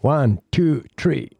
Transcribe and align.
One, 0.00 0.40
two, 0.52 0.84
three. 0.96 1.30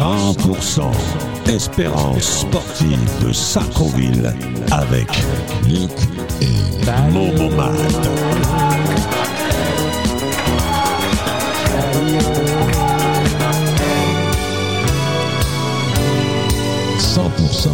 100% 0.00 0.90
Espérance 1.48 2.40
sportive 2.40 3.26
de 3.26 3.32
Sartreville 3.32 4.32
avec 4.72 5.08
Nick 5.68 5.90
et 6.40 7.12
Momomat. 7.12 7.72
«100% 17.20 17.68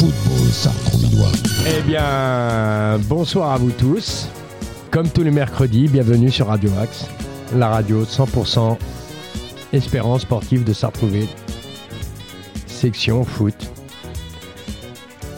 football 0.00 0.48
sartrouvillois. 0.50 1.32
Eh 1.66 1.80
bien, 1.80 2.98
bonsoir 3.08 3.52
à 3.52 3.56
vous 3.56 3.70
tous. 3.70 4.28
Comme 4.90 5.08
tous 5.08 5.22
les 5.22 5.30
mercredis, 5.30 5.88
bienvenue 5.88 6.30
sur 6.30 6.48
Radio 6.48 6.70
Axe, 6.78 7.06
la 7.56 7.70
radio 7.70 8.04
100% 8.04 8.76
Espérance 9.72 10.22
sportive 10.22 10.64
de 10.64 10.74
Sartrouville. 10.74 11.28
Section 12.66 13.24
foot. 13.24 13.54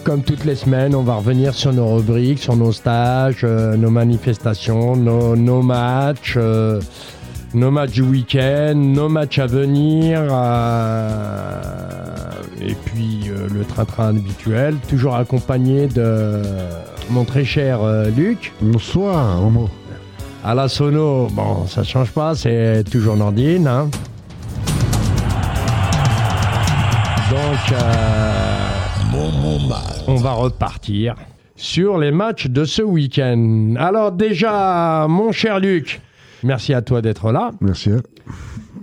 Comme 0.02 0.24
toutes 0.24 0.44
les 0.44 0.56
semaines, 0.56 0.96
on 0.96 1.04
va 1.04 1.14
revenir 1.14 1.54
sur 1.54 1.72
nos 1.72 1.94
rubriques, 1.94 2.40
sur 2.40 2.56
nos 2.56 2.72
stages, 2.72 3.42
euh, 3.44 3.76
nos 3.76 3.90
manifestations, 3.90 4.96
nos, 4.96 5.36
nos 5.36 5.62
matchs, 5.62 6.34
euh, 6.36 6.80
nos 7.54 7.70
matchs 7.70 7.92
du 7.92 8.02
week-end, 8.02 8.74
nos 8.74 9.08
matchs 9.08 9.38
à 9.38 9.46
venir, 9.46 10.20
euh, 10.30 11.60
et 12.60 12.74
puis 12.74 13.28
euh, 13.28 13.46
le 13.52 13.64
train-train 13.64 14.08
habituel, 14.08 14.76
toujours 14.88 15.14
accompagné 15.14 15.86
de 15.86 16.42
mon 17.10 17.24
très 17.24 17.44
cher 17.44 17.80
euh, 17.82 18.10
Luc. 18.10 18.52
Bonsoir, 18.60 19.40
Momo. 19.40 19.68
À 20.44 20.54
la 20.54 20.68
sono, 20.68 21.28
bon, 21.32 21.66
ça 21.66 21.84
change 21.84 22.10
pas, 22.10 22.34
c'est 22.34 22.84
toujours 22.90 23.16
Nordine. 23.16 23.66
hein. 23.66 23.88
Donc, 27.30 27.72
euh, 27.72 28.32
Momomat. 29.12 29.82
on 30.06 30.16
va 30.16 30.32
repartir 30.32 31.14
sur 31.56 31.98
les 31.98 32.10
matchs 32.10 32.48
de 32.48 32.64
ce 32.64 32.82
week-end. 32.82 33.74
Alors 33.78 34.12
déjà, 34.12 35.06
mon 35.08 35.32
cher 35.32 35.60
Luc, 35.60 36.00
merci 36.44 36.72
à 36.74 36.82
toi 36.82 37.02
d'être 37.02 37.32
là, 37.32 37.50
Merci, 37.60 37.90
hein. 37.90 38.02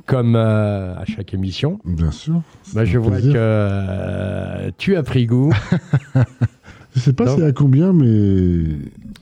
comme 0.06 0.36
euh, 0.36 0.94
à 0.96 1.06
chaque 1.06 1.34
émission. 1.34 1.80
bien 1.86 2.12
sûr. 2.12 2.42
Bah, 2.74 2.84
je 2.86 2.98
vois 2.98 3.12
que 3.12 3.22
plaisir. 3.22 3.34
euh, 3.38 4.72
tu 4.78 4.96
as 4.98 5.04
pris 5.04 5.26
goût. 5.26 5.54
Je 6.94 7.00
sais 7.00 7.14
pas 7.14 7.26
c'est 7.38 7.46
à 7.46 7.54
combien, 7.54 7.94
mais 7.94 8.06
il 8.06 8.80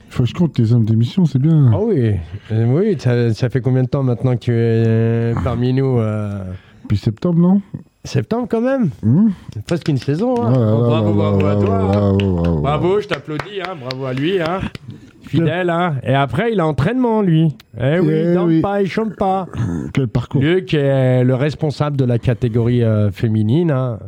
faut 0.08 0.24
que 0.24 0.28
je 0.28 0.34
compte 0.34 0.54
tes 0.54 0.72
hommes 0.72 0.84
d'émission, 0.84 1.24
c'est 1.24 1.38
bien. 1.38 1.70
Ah 1.72 1.78
oui, 1.80 2.16
euh, 2.50 2.66
oui, 2.66 2.96
ça, 2.98 3.32
ça 3.32 3.48
fait 3.48 3.60
combien 3.60 3.84
de 3.84 3.88
temps 3.88 4.02
maintenant 4.02 4.34
que 4.34 4.40
tu 4.40 4.50
es 4.50 4.56
euh, 4.56 5.34
parmi 5.44 5.72
nous 5.72 6.00
euh, 6.00 6.42
Depuis 6.82 6.96
septembre, 6.98 7.38
non? 7.38 7.62
Septembre 8.02 8.48
quand 8.50 8.60
même? 8.60 8.90
Hum 9.06 9.30
C'est 9.54 9.64
presque 9.64 9.86
une 9.86 9.98
saison. 9.98 10.34
hein. 10.42 10.50
Bon, 10.52 10.80
bravo, 10.88 11.12
bravo 11.14 11.46
à 11.46 11.54
toi. 11.54 11.78
bravo, 11.78 12.18
bravo. 12.42 12.60
Bravo, 12.60 13.00
je 13.02 13.06
t'applaudis, 13.06 13.60
hein, 13.64 13.74
bravo 13.80 14.04
à 14.06 14.14
lui, 14.14 14.40
hein. 14.40 14.62
Fidèle, 15.30 15.70
hein. 15.70 15.96
Et 16.02 16.14
après, 16.14 16.52
il 16.52 16.60
a 16.60 16.66
entraînement, 16.66 17.22
lui. 17.22 17.56
Eh 17.80 17.98
oui, 18.00 18.08
Eh 18.12 18.22
il 18.28 18.34
danse 18.34 18.46
oui. 18.48 18.60
pas, 18.60 18.82
il 18.82 18.88
chante 18.88 19.16
pas. 19.16 19.46
Quel 19.94 20.08
parcours 20.08 20.40
Luc 20.42 20.74
est 20.74 21.22
le 21.24 21.34
responsable 21.34 21.96
de 21.96 22.04
la 22.04 22.18
catégorie 22.18 22.82
euh, 22.82 23.10
féminine, 23.10 23.70
hein, 23.70 23.98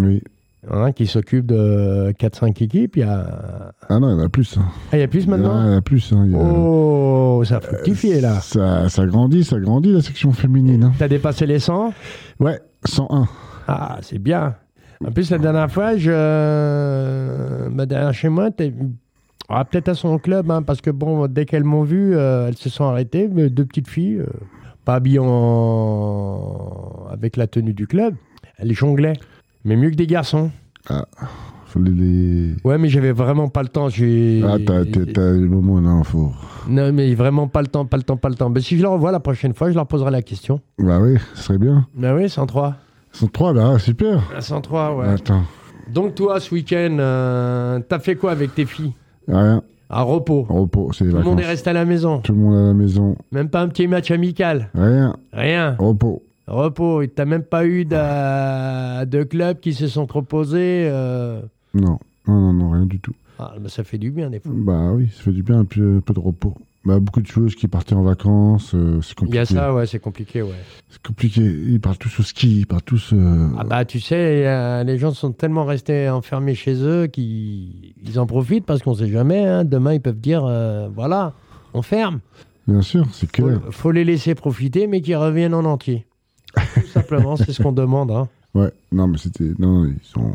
Oui. 0.00 0.22
hein, 0.70 0.92
qui 0.92 1.06
s'occupe 1.06 1.46
de 1.46 2.12
4-5 2.18 2.62
équipes. 2.64 2.96
Il 2.96 3.00
y 3.00 3.02
a... 3.02 3.72
Ah 3.88 3.98
non, 3.98 4.08
il 4.08 4.18
y 4.18 4.22
en 4.22 4.24
a 4.24 4.28
plus. 4.28 4.56
hein. 4.58 4.64
Ah, 4.92 4.96
il 4.96 5.00
y 5.00 5.02
a 5.02 5.08
plus 5.08 5.26
maintenant 5.26 5.62
il 5.64 5.70
y 5.70 5.74
en 5.74 5.78
a 5.78 5.82
plus. 5.82 6.12
hein, 6.12 6.22
il 6.26 6.32
y 6.32 6.34
a- 6.34 6.38
Oh, 6.38 7.42
ça 7.44 7.56
a 7.56 7.60
fructifié, 7.60 8.20
là. 8.20 8.34
Ça, 8.40 8.88
ça 8.88 9.06
grandit, 9.06 9.44
ça 9.44 9.58
grandit 9.58 9.92
la 9.92 10.00
section 10.02 10.32
féminine. 10.32 10.84
hein. 10.84 10.92
T'as 10.98 11.08
dépassé 11.08 11.46
les 11.46 11.58
100 11.58 11.92
Ouais, 12.38 12.58
101. 12.86 13.26
Ah, 13.68 13.98
c'est 14.02 14.18
bien. 14.18 14.54
En 15.06 15.10
plus, 15.12 15.30
la 15.30 15.38
dernière 15.38 15.70
fois, 15.70 15.96
je... 15.96 17.68
ma 17.68 17.86
dernière 17.86 18.12
chez 18.14 18.28
moi, 18.28 18.50
t'es- 18.50 18.72
ah, 19.50 19.64
peut-être 19.64 19.88
à 19.88 19.94
son 19.94 20.18
club, 20.18 20.50
hein, 20.50 20.62
parce 20.62 20.80
que 20.80 20.90
bon, 20.90 21.26
dès 21.26 21.44
qu'elles 21.44 21.64
m'ont 21.64 21.82
vu, 21.82 22.14
euh, 22.16 22.48
elles 22.48 22.56
se 22.56 22.68
sont 22.70 22.84
arrêtées. 22.84 23.28
mais 23.28 23.50
deux 23.50 23.64
petites 23.64 23.88
filles, 23.88 24.18
euh, 24.18 24.26
pas 24.84 24.94
habillées 24.94 25.18
en... 25.20 27.06
avec 27.10 27.36
la 27.36 27.46
tenue 27.46 27.72
du 27.74 27.86
club, 27.86 28.14
elles 28.58 28.72
jonglaient. 28.72 29.14
Mais 29.64 29.76
mieux 29.76 29.90
que 29.90 29.96
des 29.96 30.06
garçons. 30.06 30.50
Faut 31.66 31.80
les. 31.80 31.90
les- 31.92 32.54
Ouais, 32.64 32.78
mais 32.78 32.88
j'avais 32.88 33.12
vraiment 33.12 33.48
pas 33.48 33.62
le 33.62 33.68
temps. 33.68 33.88
j'ai- 33.88 34.42
Ah, 34.44 34.56
t'as 34.64 34.84
t'as- 34.84 35.06
t'as 35.12 35.30
le 35.32 35.46
moment, 35.48 35.80
non, 35.80 36.02
faut. 36.02 36.32
Non, 36.68 36.92
mais 36.92 37.14
vraiment 37.14 37.46
pas 37.46 37.60
le 37.62 37.68
temps, 37.68 37.84
pas 37.84 37.96
le 37.96 38.02
temps, 38.02 38.16
pas 38.16 38.28
le 38.28 38.34
temps. 38.34 38.50
Mais 38.50 38.60
si 38.60 38.76
je 38.76 38.82
les 38.82 38.88
revois 38.88 39.12
la 39.12 39.20
prochaine 39.20 39.54
fois, 39.54 39.70
je 39.70 39.74
leur 39.76 39.86
poserai 39.86 40.10
la 40.10 40.22
question. 40.22 40.60
Bah 40.78 40.98
oui, 41.00 41.16
ce 41.34 41.42
serait 41.44 41.58
bien. 41.58 41.86
Ah 42.02 42.14
oui, 42.14 42.28
103. 42.28 42.74
Ils 43.14 43.18
sont 43.18 43.26
trois 43.28 43.52
là, 43.52 43.78
super. 43.78 44.22
Ah, 44.36 44.40
103, 44.40 44.96
ouais. 44.96 45.08
Attends, 45.08 45.42
Donc 45.92 46.14
toi, 46.16 46.40
ce 46.40 46.54
week-end, 46.54 46.96
euh, 46.98 47.80
t'as 47.88 47.98
fait 47.98 48.14
quoi 48.16 48.32
avec 48.32 48.54
tes 48.54 48.66
filles? 48.66 48.92
Rien. 49.32 49.62
À 49.92 50.02
repos. 50.02 50.46
Repos, 50.48 50.92
c'est 50.92 51.08
Tout 51.10 51.16
le 51.16 51.22
monde 51.22 51.40
est 51.40 51.46
resté 51.46 51.70
à 51.70 51.72
la 51.72 51.84
maison. 51.84 52.20
Tout 52.20 52.32
le 52.32 52.38
monde 52.38 52.54
à 52.54 52.66
la 52.68 52.74
maison. 52.74 53.16
Même 53.32 53.48
pas 53.48 53.60
un 53.62 53.68
petit 53.68 53.88
match 53.88 54.10
amical. 54.12 54.68
Rien. 54.74 55.16
Rien. 55.32 55.74
Repos. 55.78 56.22
Repos. 56.46 57.02
Et 57.02 57.08
T'as 57.08 57.24
même 57.24 57.42
pas 57.42 57.66
eu 57.66 57.84
de, 57.84 59.04
de 59.04 59.22
clubs 59.24 59.58
qui 59.58 59.72
se 59.74 59.88
sont 59.88 60.06
proposés. 60.06 60.86
euh. 60.88 61.40
Non. 61.74 61.98
Non, 62.28 62.34
non, 62.40 62.52
non, 62.52 62.70
rien 62.70 62.86
du 62.86 63.00
tout. 63.00 63.14
Ah, 63.40 63.54
bah, 63.60 63.68
ça 63.68 63.82
fait 63.82 63.98
du 63.98 64.10
bien 64.12 64.30
des 64.30 64.38
fois. 64.38 64.52
Bah 64.54 64.92
oui, 64.94 65.08
ça 65.16 65.22
fait 65.24 65.32
du 65.32 65.42
bien 65.42 65.60
un 65.60 65.64
peu, 65.64 65.96
un 65.96 66.00
peu 66.00 66.12
de 66.14 66.20
repos. 66.20 66.54
Bah, 66.84 66.98
beaucoup 66.98 67.20
de 67.20 67.26
choses 67.26 67.54
qui 67.54 67.68
partaient 67.68 67.94
en 67.94 68.02
vacances, 68.02 68.74
euh, 68.74 69.00
c'est 69.02 69.12
Il 69.12 69.14
compliqué. 69.16 69.36
y 69.36 69.40
a 69.40 69.44
ça, 69.44 69.74
ouais, 69.74 69.86
c'est 69.86 69.98
compliqué, 69.98 70.40
ouais. 70.40 70.54
C'est 70.88 71.02
compliqué. 71.02 71.42
Ils 71.42 71.78
partent 71.78 71.98
tous 71.98 72.20
au 72.20 72.22
ski, 72.22 72.60
ils 72.60 72.66
partent 72.66 72.86
tous. 72.86 73.12
euh, 73.12 73.48
Ah 73.58 73.64
bah 73.64 73.84
tu 73.84 74.00
sais, 74.00 74.46
euh, 74.46 74.82
les 74.82 74.96
gens 74.96 75.12
sont 75.12 75.32
tellement 75.32 75.66
restés 75.66 76.08
enfermés 76.08 76.54
chez 76.54 76.74
eux 76.82 77.06
qu'ils 77.06 77.92
ils 78.02 78.18
en 78.18 78.24
profitent 78.26 78.64
parce 78.64 78.80
qu'on 78.82 78.94
sait 78.94 79.08
jamais. 79.10 79.44
hein. 79.46 79.64
Demain, 79.64 79.92
ils 79.92 80.00
peuvent 80.00 80.18
dire, 80.20 80.42
voilà, 80.94 81.34
on 81.74 81.82
ferme. 81.82 82.20
Bien 82.66 82.80
sûr, 82.80 83.06
c'est 83.12 83.26
Faut, 83.36 83.44
clair. 83.46 83.60
faut 83.70 83.90
les 83.90 84.04
laisser 84.04 84.34
profiter, 84.34 84.86
mais 84.86 85.02
qu'ils 85.02 85.16
reviennent 85.16 85.54
en 85.54 85.64
entier. 85.66 86.06
Tout 86.80 86.86
simplement, 86.86 87.36
c'est 87.36 87.52
ce 87.52 87.62
qu'on 87.62 87.72
demande. 87.72 88.10
hein. 88.10 88.28
Ouais, 88.54 88.72
non, 88.90 89.06
mais 89.06 89.18
c'était. 89.18 89.52
Non, 89.58 89.84
ils 89.84 89.94
sont. 90.02 90.34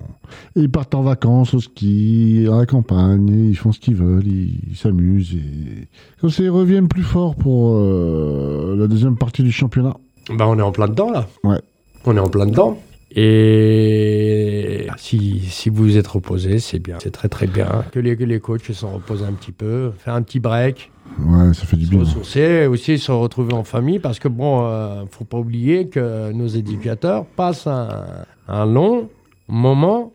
Ils 0.56 0.70
partent 0.70 0.96
en 0.96 1.02
vacances 1.02 1.54
au 1.54 1.60
ski, 1.60 2.48
à 2.50 2.60
la 2.60 2.66
campagne, 2.66 3.30
et 3.30 3.50
ils 3.50 3.58
font 3.58 3.74
ce 3.74 3.80
qu'ils 3.80 3.96
veulent, 3.96 4.26
ils 4.26 4.76
s'amusent. 4.76 5.36
Et... 5.36 5.88
Comme 6.22 6.30
ça, 6.30 6.44
ils 6.44 6.50
reviennent 6.50 6.88
plus 6.88 7.04
fort 7.04 7.36
pour 7.36 7.76
euh, 7.76 8.76
la 8.78 8.88
deuxième 8.88 9.18
partie 9.18 9.44
du 9.44 9.52
championnat. 9.52 9.98
Bah, 10.30 10.48
on 10.48 10.58
est 10.58 10.62
en 10.62 10.72
plein 10.72 10.88
dedans, 10.88 11.12
là. 11.12 11.28
Ouais. 11.44 11.60
On 12.06 12.16
est 12.16 12.20
en 12.20 12.30
plein 12.30 12.46
dedans. 12.46 12.80
Et 13.12 14.88
si, 14.98 15.42
si 15.42 15.70
vous 15.70 15.84
vous 15.84 15.98
êtes 15.98 16.08
reposé, 16.08 16.60
c'est 16.60 16.80
bien. 16.80 16.98
C'est 17.02 17.12
très 17.12 17.30
très 17.30 17.48
bien. 17.48 17.86
Que 17.92 18.00
les, 18.00 18.18
que 18.18 18.24
les 18.24 18.40
coachs 18.40 18.72
se 18.72 18.86
reposés 18.86 19.26
un 19.26 19.34
petit 19.34 19.52
peu, 19.52 19.92
faire 19.98 20.16
un 20.16 20.22
petit 20.22 20.40
break, 20.40 20.92
Ouais, 21.20 21.54
ça 21.54 21.66
fait 21.66 21.78
du 21.78 21.88
bien. 21.88 22.00
ressourcer, 22.00 22.68
aussi 22.68 23.00
se 23.00 23.12
retrouver 23.12 23.54
en 23.54 23.64
famille, 23.64 24.00
parce 24.00 24.20
que 24.20 24.28
bon, 24.28 24.66
euh, 24.66 25.04
faut 25.10 25.24
pas 25.24 25.38
oublier 25.38 25.88
que 25.88 26.32
nos 26.32 26.48
éducateurs 26.48 27.26
passent 27.26 27.68
un, 27.68 28.26
un 28.48 28.66
long 28.66 29.10
moment 29.48 30.12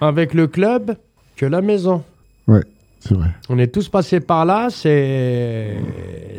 avec 0.00 0.34
le 0.34 0.46
club 0.46 0.96
que 1.36 1.46
la 1.46 1.62
maison. 1.62 2.02
C'est 3.04 3.14
vrai. 3.14 3.30
On 3.48 3.58
est 3.58 3.74
tous 3.74 3.88
passés 3.88 4.20
par 4.20 4.44
là, 4.44 4.68
c'est 4.70 5.76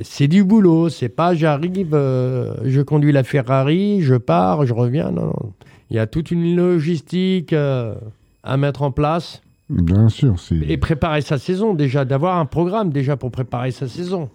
c'est 0.02 0.30
du 0.30 0.46
boulot, 0.46 0.88
c'est 0.88 1.10
pas 1.10 1.36
j'arrive, 1.36 1.94
euh, 1.94 2.56
je 2.64 2.80
conduis 2.80 3.12
la 3.12 3.26
Ferrari, 3.26 4.02
je 4.02 4.16
pars, 4.16 4.66
je 4.66 4.74
reviens, 4.74 5.12
non, 5.12 5.26
non. 5.26 5.54
Il 5.90 5.98
y 5.98 6.00
a 6.00 6.08
toute 6.08 6.32
une 6.32 6.56
logistique 6.56 7.52
euh, 7.52 7.96
à 8.44 8.56
mettre 8.56 8.82
en 8.82 8.92
place 8.92 9.42
Bien 9.74 10.08
sûr, 10.10 10.36
et 10.68 10.78
préparer 10.78 11.22
sa 11.22 11.38
saison 11.38 11.74
déjà, 11.74 12.06
d'avoir 12.06 12.38
un 12.38 12.46
programme 12.46 12.92
déjà 12.92 13.18
pour 13.18 13.32
préparer 13.32 13.72
sa 13.72 13.88
saison. 13.88 14.30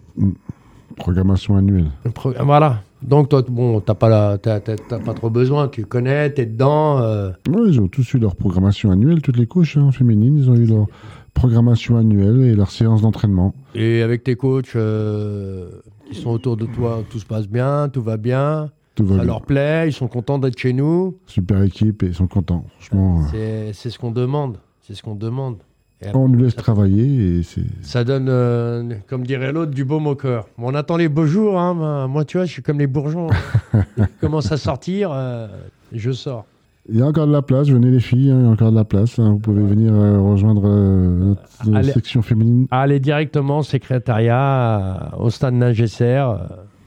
programmation 0.95 1.55
annuelle. 1.55 1.87
Pro- 2.13 2.33
Voilà. 2.43 2.81
Donc 3.01 3.29
toi, 3.29 3.41
bon, 3.47 3.79
t'as 3.79 3.93
pas 3.93 4.09
la, 4.09 4.37
pas 4.37 5.13
trop 5.13 5.29
besoin, 5.29 5.69
tu 5.69 5.85
connais, 5.85 6.29
t'es 6.31 6.45
dedans. 6.45 6.99
euh, 7.01 7.29
Ouais, 7.49 7.69
ils 7.69 7.79
ont 7.79 7.87
tous 7.87 8.13
eu 8.13 8.19
leur 8.19 8.35
programmation 8.35 8.91
annuelle, 8.91 9.21
toutes 9.21 9.37
les 9.37 9.45
couches 9.47 9.77
hein, 9.77 9.91
féminines, 9.93 10.37
ils 10.37 10.49
ont 10.49 10.55
eu 10.55 10.65
leur 10.65 10.87
programmation 11.33 11.95
annuelle 11.95 12.41
et 12.41 12.55
leur 12.55 12.71
séance 12.71 13.01
d'entraînement. 13.01 13.53
et 13.75 14.01
avec 14.01 14.25
tes 14.25 14.35
coachs 14.35 14.75
euh, 14.75 15.69
qui 16.11 16.15
sont 16.19 16.31
autour 16.31 16.57
de 16.57 16.65
toi, 16.65 17.03
tout 17.09 17.19
se 17.19 17.25
passe 17.25 17.47
bien, 17.47 17.87
tout 17.87 18.01
va 18.01 18.17
bien, 18.17 18.69
Tout 18.95 19.05
va 19.05 19.11
ça 19.15 19.21
bien. 19.21 19.25
leur 19.27 19.41
plaît, 19.43 19.87
ils 19.87 19.93
sont 19.93 20.09
contents 20.09 20.37
d'être 20.39 20.59
chez 20.59 20.73
nous. 20.73 21.15
Super 21.25 21.63
équipe 21.63 22.03
et 22.03 22.07
ils 22.07 22.13
sont 22.15 22.27
contents. 22.27 22.65
Franchement, 22.79 23.19
euh, 23.21 23.27
C'est 23.31 23.73
c'est 23.73 23.89
ce 23.91 23.97
qu'on 23.97 24.11
demande. 24.11 24.57
C'est 24.89 24.95
ce 24.95 25.03
qu'on 25.03 25.13
demande. 25.13 25.57
Et 26.01 26.07
On 26.15 26.27
nous 26.27 26.39
laisse 26.39 26.55
ça- 26.55 26.61
travailler 26.63 27.39
et. 27.39 27.41
Ça 27.83 28.03
donne, 28.03 28.25
euh, 28.27 28.95
comme 29.07 29.23
dirait 29.23 29.51
l'autre, 29.51 29.71
du 29.71 29.85
baume 29.85 30.07
au 30.07 30.15
cœur. 30.15 30.47
Bon, 30.57 30.71
on 30.71 30.73
attend 30.73 30.97
les 30.97 31.09
beaux 31.09 31.27
jours. 31.27 31.59
hein. 31.59 31.75
Moi- 31.75 32.07
Moi, 32.07 32.25
tu 32.25 32.37
vois, 32.37 32.45
je 32.45 32.51
suis 32.53 32.63
comme 32.63 32.79
les 32.79 32.87
bourgeons. 32.87 33.27
Ils 33.97 34.07
commencent 34.19 34.51
à 34.51 34.57
sortir, 34.57 35.11
euh, 35.13 35.47
je 35.93 36.11
sors. 36.11 36.45
Il 36.91 36.97
y 36.97 37.03
a 37.03 37.05
encore 37.05 37.27
de 37.27 37.31
la 37.31 37.43
place, 37.43 37.67
venez 37.69 37.91
les 37.91 37.99
filles, 37.99 38.31
hein, 38.31 38.37
il 38.39 38.45
y 38.45 38.47
a 38.47 38.49
encore 38.49 38.71
de 38.71 38.75
la 38.77 38.83
place. 38.85 39.19
hein. 39.19 39.33
Vous 39.33 39.37
pouvez 39.39 39.61
venir 39.61 39.93
euh, 39.93 40.19
rejoindre 40.19 40.63
euh, 40.65 41.35
notre, 41.65 41.77
Allez. 41.77 41.91
section 41.91 42.23
féminine. 42.23 42.65
Allez 42.71 42.99
directement 42.99 43.59
au 43.59 43.63
secrétariat, 43.63 45.11
au 45.19 45.29
stade 45.29 45.53
Ningesser. 45.53 46.25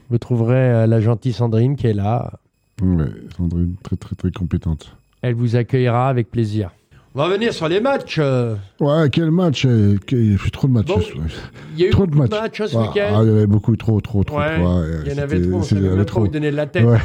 Vous 0.09 0.17
trouverez 0.17 0.85
la 0.87 0.99
gentille 0.99 1.31
Sandrine 1.33 1.77
qui 1.77 1.87
est 1.87 1.93
là. 1.93 2.33
Ouais, 2.81 3.05
Sandrine, 3.37 3.75
très 3.81 3.95
très 3.95 4.15
très 4.15 4.31
compétente. 4.31 4.95
Elle 5.21 5.35
vous 5.35 5.55
accueillera 5.55 6.09
avec 6.09 6.29
plaisir. 6.31 6.71
On 7.15 7.19
va 7.19 7.25
revenir 7.25 7.53
sur 7.53 7.67
les 7.67 7.79
matchs. 7.79 8.17
euh. 8.19 8.55
Ouais, 8.79 9.09
quel 9.11 9.29
match 9.29 9.65
euh, 9.67 9.97
Il 10.11 10.17
y 10.17 10.31
a 10.31 10.35
eu 10.35 10.51
trop 10.51 10.67
de 10.67 10.73
matchs. 10.73 10.87
Il 11.75 11.81
y 11.81 11.85
a 11.85 11.87
eu 11.87 11.91
Trop 11.91 12.07
de 12.07 12.15
matchs. 12.15 12.31
matchs 12.31 12.61
ce 12.65 12.75
Ah, 12.77 12.81
week-end. 12.81 13.07
ah, 13.15 13.19
il 13.21 13.27
y 13.27 13.31
en 13.31 13.35
avait 13.35 13.45
beaucoup, 13.47 13.75
trop, 13.75 14.01
trop, 14.01 14.23
trop. 14.23 14.39
Ouais, 14.39 14.55
trop, 14.55 14.79
ouais, 14.79 14.85
il 15.05 15.11
y 15.11 15.15
en 15.15 15.21
avait 15.21 15.41
trop. 15.41 15.57
On 15.57 15.61
savait 15.61 15.81
même 15.89 16.05
pas 16.05 16.19
où 16.19 16.27
donner 16.27 16.49
de 16.51 16.55
la 16.55 16.65
tête. 16.65 16.85
Ouais. 16.85 16.97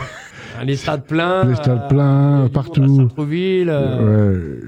Les 0.64 0.76
stades 0.76 1.04
pleins. 1.04 1.44
Les 1.44 1.54
stades 1.56 1.82
euh, 1.84 1.88
pleins, 1.88 2.44
du 2.44 2.50
partout. 2.50 3.08
à 3.18 3.70
euh, 3.70 4.60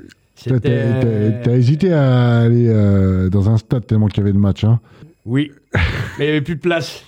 Ouais. 0.47 1.41
T'as 1.43 1.53
hésité 1.53 1.93
à 1.93 2.39
aller 2.41 2.69
euh, 2.69 3.29
dans 3.29 3.51
un 3.51 3.57
stade 3.59 3.87
tellement 3.87 4.07
qu'il 4.09 4.19
y 4.19 4.21
avait 4.21 4.33
de 4.33 4.39
matchs. 4.39 4.65
Hein. 4.65 4.79
Oui, 5.27 5.53
mais 5.75 5.81
il 6.19 6.23
n'y 6.25 6.31
avait 6.31 6.41
plus 6.41 6.55
de 6.57 6.61
place. 6.61 7.05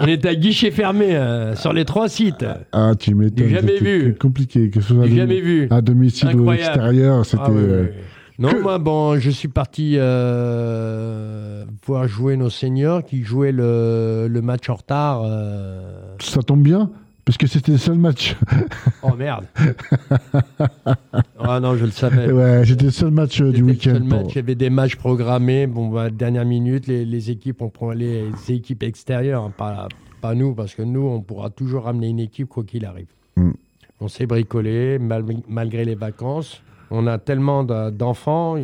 On 0.00 0.06
était 0.06 0.28
à 0.28 0.34
guichet 0.34 0.70
fermé 0.70 1.14
euh, 1.16 1.54
sur 1.56 1.72
les 1.72 1.84
trois 1.84 2.08
sites. 2.08 2.44
Ah, 2.72 2.92
tu 2.98 3.14
m'étonnes. 3.14 3.48
J'ai 3.48 3.54
jamais 3.54 3.72
c'était 3.78 3.98
vu. 3.98 4.14
compliqué. 4.14 4.70
Que 4.70 4.80
ce 4.80 4.94
soit 4.94 5.06
jamais 5.08 5.40
vu. 5.40 5.68
à 5.70 5.80
domicile 5.80 6.34
ou 6.40 6.48
à 6.50 6.54
l'extérieur, 6.54 7.24
c'était. 7.26 7.42
Ah 7.46 7.50
ouais, 7.50 7.60
euh. 7.60 7.86
Non, 8.38 8.50
que- 8.50 8.62
moi, 8.62 8.78
bon, 8.78 9.18
je 9.18 9.30
suis 9.30 9.48
parti 9.48 9.94
euh, 9.98 11.64
voir 11.86 12.06
jouer 12.06 12.36
nos 12.36 12.50
seniors 12.50 13.04
qui 13.04 13.22
jouaient 13.24 13.52
le, 13.52 14.28
le 14.30 14.42
match 14.42 14.68
en 14.70 14.74
retard. 14.76 15.22
euh. 15.24 16.14
Ça 16.20 16.42
tombe 16.42 16.62
bien, 16.62 16.90
parce 17.28 17.36
que 17.36 17.46
c'était 17.46 17.72
le 17.72 17.78
seul 17.78 17.98
match. 17.98 18.34
Oh 19.02 19.14
merde 19.14 19.44
Ah 21.38 21.60
non, 21.60 21.76
je 21.76 21.84
le 21.84 21.90
savais. 21.90 22.32
ouais, 22.32 22.64
c'était 22.64 22.86
le 22.86 22.90
seul 22.90 23.10
match 23.10 23.40
euh, 23.42 23.52
du 23.52 23.62
week-end. 23.62 23.98
pour- 24.08 24.20
match, 24.22 24.32
il 24.32 24.36
y 24.36 24.38
avait 24.38 24.54
des 24.54 24.70
matchs 24.70 24.96
programmés. 24.96 25.66
Bon, 25.66 25.88
bah, 25.88 26.08
dernière 26.08 26.46
minute, 26.46 26.86
les, 26.86 27.04
les 27.04 27.30
équipes, 27.30 27.60
on 27.60 27.68
prend 27.68 27.90
les, 27.92 28.24
équipes 28.48 28.82
extérieures, 28.82 29.44
hein, 29.44 29.52
pas, 29.56 29.88
pas 30.22 30.34
nous, 30.34 30.54
parce 30.54 30.74
que 30.74 30.80
nous, 30.82 31.02
on 31.02 31.20
pourra 31.20 31.50
toujours 31.50 31.84
ramener 31.84 32.08
une 32.08 32.18
équipe 32.20 32.48
quoi 32.48 32.64
qu'il 32.64 32.86
arrive. 32.86 33.08
Mm. 33.36 33.50
On 34.00 34.08
s'est 34.08 34.26
bricolé 34.26 34.98
mal- 34.98 35.24
malgré 35.48 35.84
les 35.84 35.94
vacances. 35.96 36.62
On 36.90 37.06
a 37.06 37.18
tellement 37.18 37.62
de- 37.62 37.90
d'enfants, 37.90 38.56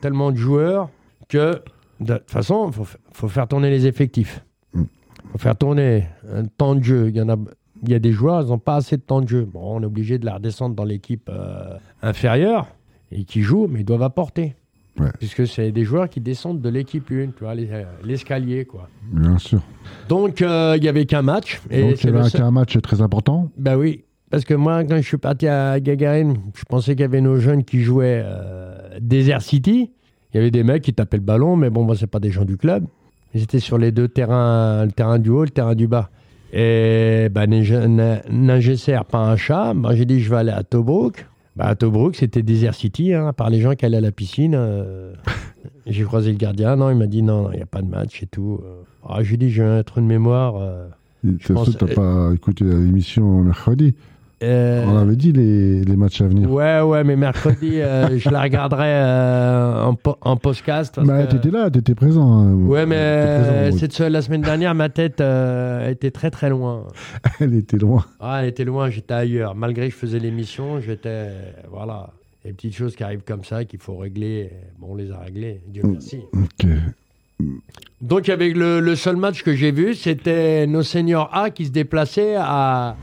tellement 0.00 0.32
de 0.32 0.36
joueurs 0.38 0.90
que 1.28 1.62
de 2.00 2.14
toute 2.16 2.30
façon, 2.30 2.66
il 2.68 2.72
faut, 2.72 2.86
faut 3.12 3.28
faire 3.28 3.46
tourner 3.46 3.70
les 3.70 3.86
effectifs. 3.86 4.44
Il 4.74 4.80
Mm. 4.80 4.86
faut 5.32 5.38
faire 5.38 5.56
tourner 5.56 6.06
un 6.34 6.44
temps 6.46 6.74
de 6.74 6.82
jeu. 6.82 7.08
Il 7.10 7.16
y 7.16 7.22
en 7.22 7.28
a. 7.28 7.36
Il 7.84 7.90
y 7.90 7.94
a 7.94 7.98
des 7.98 8.12
joueurs, 8.12 8.42
ils 8.42 8.48
n'ont 8.48 8.58
pas 8.58 8.76
assez 8.76 8.96
de 8.96 9.02
temps 9.02 9.20
de 9.20 9.28
jeu. 9.28 9.44
Bon, 9.44 9.76
on 9.76 9.82
est 9.82 9.86
obligé 9.86 10.18
de 10.18 10.26
la 10.26 10.34
redescendre 10.34 10.74
dans 10.74 10.84
l'équipe 10.84 11.28
euh, 11.28 11.76
inférieure 12.02 12.66
et 13.12 13.24
qui 13.24 13.42
jouent, 13.42 13.68
mais 13.70 13.80
ils 13.80 13.84
doivent 13.84 14.02
apporter. 14.02 14.54
Ouais. 14.98 15.10
Puisque 15.18 15.46
c'est 15.46 15.70
des 15.70 15.84
joueurs 15.84 16.08
qui 16.08 16.20
descendent 16.20 16.60
de 16.60 16.68
l'équipe 16.68 17.08
1, 17.12 17.28
tu 17.28 17.44
vois, 17.44 17.54
les- 17.54 17.68
euh, 17.70 17.84
l'escalier, 18.04 18.64
quoi. 18.64 18.88
Bien 19.12 19.38
sûr. 19.38 19.60
Donc, 20.08 20.42
euh, 20.42 20.74
il 20.76 20.82
n'y 20.82 20.88
avait 20.88 21.06
qu'un 21.06 21.22
match. 21.22 21.60
Et 21.70 21.82
Donc, 21.82 21.90
il 21.92 21.96
c'est 21.98 22.08
y 22.08 22.10
le 22.10 22.18
avait 22.18 22.28
seul- 22.30 22.42
un 22.42 22.50
match 22.50 22.76
très 22.80 23.00
important. 23.00 23.48
Bah 23.56 23.76
oui. 23.78 24.02
Parce 24.30 24.44
que 24.44 24.54
moi, 24.54 24.82
quand 24.84 24.96
je 24.96 25.02
suis 25.06 25.16
parti 25.16 25.46
à 25.46 25.78
Gagarine, 25.80 26.36
je 26.54 26.64
pensais 26.64 26.92
qu'il 26.92 27.00
y 27.02 27.04
avait 27.04 27.20
nos 27.20 27.38
jeunes 27.38 27.64
qui 27.64 27.80
jouaient 27.82 28.22
euh, 28.24 28.98
Desert 29.00 29.40
City. 29.42 29.92
Il 30.34 30.36
y 30.36 30.40
avait 30.40 30.50
des 30.50 30.64
mecs 30.64 30.82
qui 30.82 30.92
tapaient 30.92 31.16
le 31.16 31.22
ballon, 31.22 31.54
mais 31.56 31.70
bon, 31.70 31.84
moi, 31.84 31.94
c'est 31.96 32.08
pas 32.08 32.20
des 32.20 32.30
gens 32.30 32.44
du 32.44 32.56
club. 32.58 32.84
Ils 33.34 33.42
étaient 33.44 33.60
sur 33.60 33.78
les 33.78 33.92
deux 33.92 34.08
terrains, 34.08 34.84
le 34.84 34.90
terrain 34.92 35.18
du 35.18 35.30
haut, 35.30 35.44
le 35.44 35.50
terrain 35.50 35.74
du 35.76 35.86
bas. 35.86 36.10
Et 36.52 37.28
bah, 37.30 37.46
Ningesser, 37.46 38.98
pas 39.10 39.18
un 39.18 39.36
chat? 39.36 39.74
Moi, 39.74 39.94
j'ai 39.94 40.04
dit, 40.04 40.20
je 40.20 40.30
vais 40.30 40.36
aller 40.36 40.50
à 40.52 40.62
Tobruk. 40.62 41.26
Bah, 41.56 41.66
à 41.66 41.74
Tobruk, 41.74 42.14
c'était 42.16 42.42
Desert 42.42 42.74
City, 42.74 43.12
hein, 43.12 43.28
à 43.28 43.32
part 43.32 43.50
les 43.50 43.60
gens 43.60 43.74
qui 43.74 43.84
allaient 43.84 43.96
à 43.98 44.00
la 44.02 44.12
piscine. 44.12 44.54
euh, 44.56 45.12
j'ai 45.86 46.04
croisé 46.04 46.30
le 46.30 46.38
gardien. 46.38 46.76
Non, 46.76 46.90
il 46.90 46.96
m'a 46.96 47.06
dit, 47.06 47.22
non, 47.22 47.50
il 47.52 47.56
n'y 47.56 47.62
a 47.62 47.66
pas 47.66 47.82
de 47.82 47.88
match 47.88 48.22
et 48.22 48.26
tout. 48.26 48.60
Euh, 48.62 48.82
Ah, 49.06 49.22
j'ai 49.22 49.36
dit, 49.36 49.50
j'ai 49.50 49.62
un 49.64 49.82
trou 49.82 50.00
de 50.00 50.06
mémoire. 50.06 50.56
euh, 50.56 50.86
De 51.24 51.32
toute 51.32 51.42
façon, 51.58 51.72
t'as 51.72 51.86
pas 51.94 52.30
écouté 52.34 52.64
l'émission 52.64 53.42
mercredi. 53.42 53.94
Euh, 54.42 54.84
On 54.86 54.96
avait 54.98 55.16
dit 55.16 55.32
les, 55.32 55.82
les 55.82 55.96
matchs 55.96 56.20
à 56.20 56.26
venir. 56.28 56.50
Ouais, 56.50 56.80
ouais, 56.80 57.02
mais 57.04 57.16
mercredi, 57.16 57.80
euh, 57.80 58.16
je 58.18 58.30
la 58.30 58.42
regarderai 58.42 58.86
euh, 58.86 59.82
en, 59.84 59.94
po- 59.94 60.16
en 60.20 60.36
podcast. 60.36 60.98
Bah, 61.02 61.24
que- 61.24 61.32
t'étais 61.32 61.50
là, 61.50 61.70
t'étais 61.70 61.94
présent. 61.94 62.32
hein. 62.42 62.52
Ouais, 62.54 62.86
mais 62.86 63.68
présent, 63.70 63.78
cette 63.78 63.98
la 63.98 64.22
semaine 64.22 64.42
dernière, 64.42 64.74
ma 64.74 64.88
tête 64.88 65.20
était 65.88 66.10
très 66.12 66.30
très 66.30 66.50
loin. 66.50 66.86
Elle 67.40 67.54
était 67.54 67.78
loin. 67.78 68.04
Ah, 68.20 68.42
elle 68.42 68.48
était 68.48 68.64
loin, 68.64 68.90
j'étais 68.90 69.14
ailleurs. 69.14 69.54
Malgré 69.54 69.88
que 69.88 69.94
je 69.94 69.98
faisais 69.98 70.18
l'émission, 70.18 70.80
j'étais. 70.80 71.28
Voilà. 71.70 72.10
Les 72.44 72.52
petites 72.52 72.74
choses 72.76 72.94
qui 72.96 73.02
arrivent 73.02 73.24
comme 73.26 73.44
ça, 73.44 73.64
qu'il 73.64 73.80
faut 73.80 73.96
régler. 73.96 74.50
Bon, 74.78 74.88
on 74.92 74.94
les 74.94 75.10
a 75.10 75.18
réglées, 75.18 75.60
Dieu 75.68 75.82
Mm. 75.84 75.90
merci. 75.92 76.20
Ok. 76.32 76.68
Donc, 78.00 78.28
avec 78.28 78.56
le, 78.56 78.80
le 78.80 78.96
seul 78.96 79.16
match 79.16 79.42
que 79.42 79.54
j'ai 79.54 79.70
vu, 79.72 79.94
c'était 79.94 80.66
nos 80.66 80.82
seniors 80.82 81.28
A 81.32 81.50
qui 81.50 81.66
se 81.66 81.70
déplaçaient 81.70 82.36
à 82.38 82.96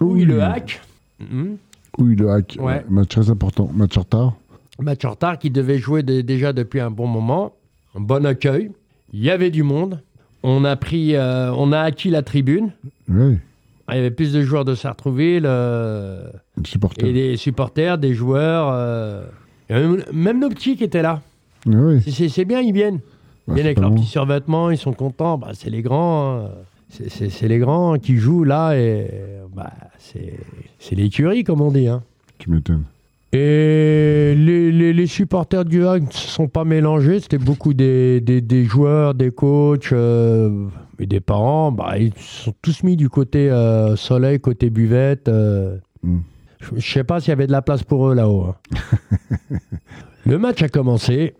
Oui. 0.00 0.24
le 0.24 0.42
Hack. 0.42 0.80
Mhm. 1.20 1.56
Oui, 1.98 2.14
le 2.16 2.30
hack. 2.30 2.56
Ouais. 2.60 2.84
Match 2.90 3.08
très 3.08 3.30
important. 3.30 3.70
Match 3.74 3.96
en 3.96 4.00
retard. 4.02 4.34
match 4.78 5.04
en 5.06 5.10
retard 5.10 5.38
qui 5.38 5.48
devait 5.50 5.78
jouer 5.78 6.02
de- 6.02 6.20
déjà 6.20 6.52
depuis 6.52 6.80
un 6.80 6.90
bon 6.90 7.06
moment. 7.06 7.52
Un 7.94 8.00
bon 8.00 8.26
accueil. 8.26 8.70
Il 9.14 9.22
y 9.24 9.30
avait 9.30 9.50
du 9.50 9.62
monde. 9.62 10.02
On 10.42 10.64
a 10.64 10.76
pris, 10.76 11.16
euh, 11.16 11.50
on 11.56 11.72
a 11.72 11.80
acquis 11.80 12.10
la 12.10 12.22
tribune. 12.22 12.72
Oui. 13.08 13.38
Il 13.88 13.94
y 13.94 13.98
avait 13.98 14.10
plus 14.10 14.32
de 14.32 14.42
joueurs 14.42 14.64
de 14.66 14.74
Sartrouville 14.74 15.44
euh, 15.46 16.28
et 16.98 17.12
des 17.12 17.36
supporters, 17.36 17.96
des 17.98 18.12
joueurs. 18.14 18.68
euh, 18.72 19.24
même, 19.70 20.02
même 20.12 20.40
nos 20.40 20.48
petits 20.50 20.76
qui 20.76 20.84
étaient 20.84 21.02
là. 21.02 21.22
Oui. 21.66 22.02
C'est- 22.02 22.44
bien, 22.44 22.60
ils 22.60 22.72
viennent. 22.74 22.96
Ils 22.96 23.00
Bah, 23.48 23.54
viennent 23.54 23.56
c'est 23.56 23.62
avec 23.68 23.78
leurs 23.80 23.94
petits 23.94 24.06
survêtements, 24.06 24.70
ils 24.70 24.76
sont 24.78 24.92
contents. 24.92 25.38
Bah, 25.38 25.52
c'est 25.54 25.70
les 25.70 25.82
grands. 25.82 26.40
hein. 26.44 26.48
C'est- 26.88 27.42
les 27.48 27.58
grands 27.58 27.98
qui 27.98 28.16
jouent 28.16 28.44
là 28.44 28.74
et 28.76 29.08
bah, 29.54 29.72
c'est 29.98 30.94
l'écurie, 30.94 31.44
comme 31.44 31.60
on 31.60 31.70
dit. 31.72 31.88
hein. 31.88 32.02
Tu 32.38 32.50
m'étonnes. 32.50 32.84
Et 33.32 34.34
les, 34.36 34.70
les- 34.72 34.92
les 34.92 35.06
supporters 35.06 35.64
du 35.64 35.84
Hague 35.86 36.04
ne 36.06 36.10
se 36.12 36.28
sont 36.28 36.48
pas 36.48 36.64
mélangés. 36.64 37.20
C'était 37.20 37.38
beaucoup 37.38 37.74
des, 37.74 38.20
des- 38.20 38.40
des 38.40 38.64
joueurs, 38.64 39.14
des 39.14 39.30
coachs 39.30 39.92
euh, 39.92 40.66
et 40.98 41.06
des 41.06 41.20
parents. 41.20 41.72
Bah, 41.72 41.98
ils 41.98 42.14
se 42.14 42.44
sont 42.44 42.54
tous 42.62 42.82
mis 42.82 42.96
du 42.96 43.08
côté 43.10 43.50
euh, 43.50 43.96
soleil, 43.96 44.38
côté 44.40 44.70
buvette. 44.70 45.28
euh. 45.28 45.76
Mm. 46.02 46.18
Je 46.60 46.74
ne 46.76 46.80
sais 46.80 47.04
pas 47.04 47.20
s'il 47.20 47.28
y 47.30 47.32
avait 47.32 47.46
de 47.46 47.52
la 47.52 47.62
place 47.62 47.82
pour 47.82 48.08
eux 48.08 48.14
là-haut. 48.14 48.44
hein. 48.44 48.54
Le 50.24 50.38
match 50.38 50.62
a 50.62 50.68
commencé. 50.68 51.34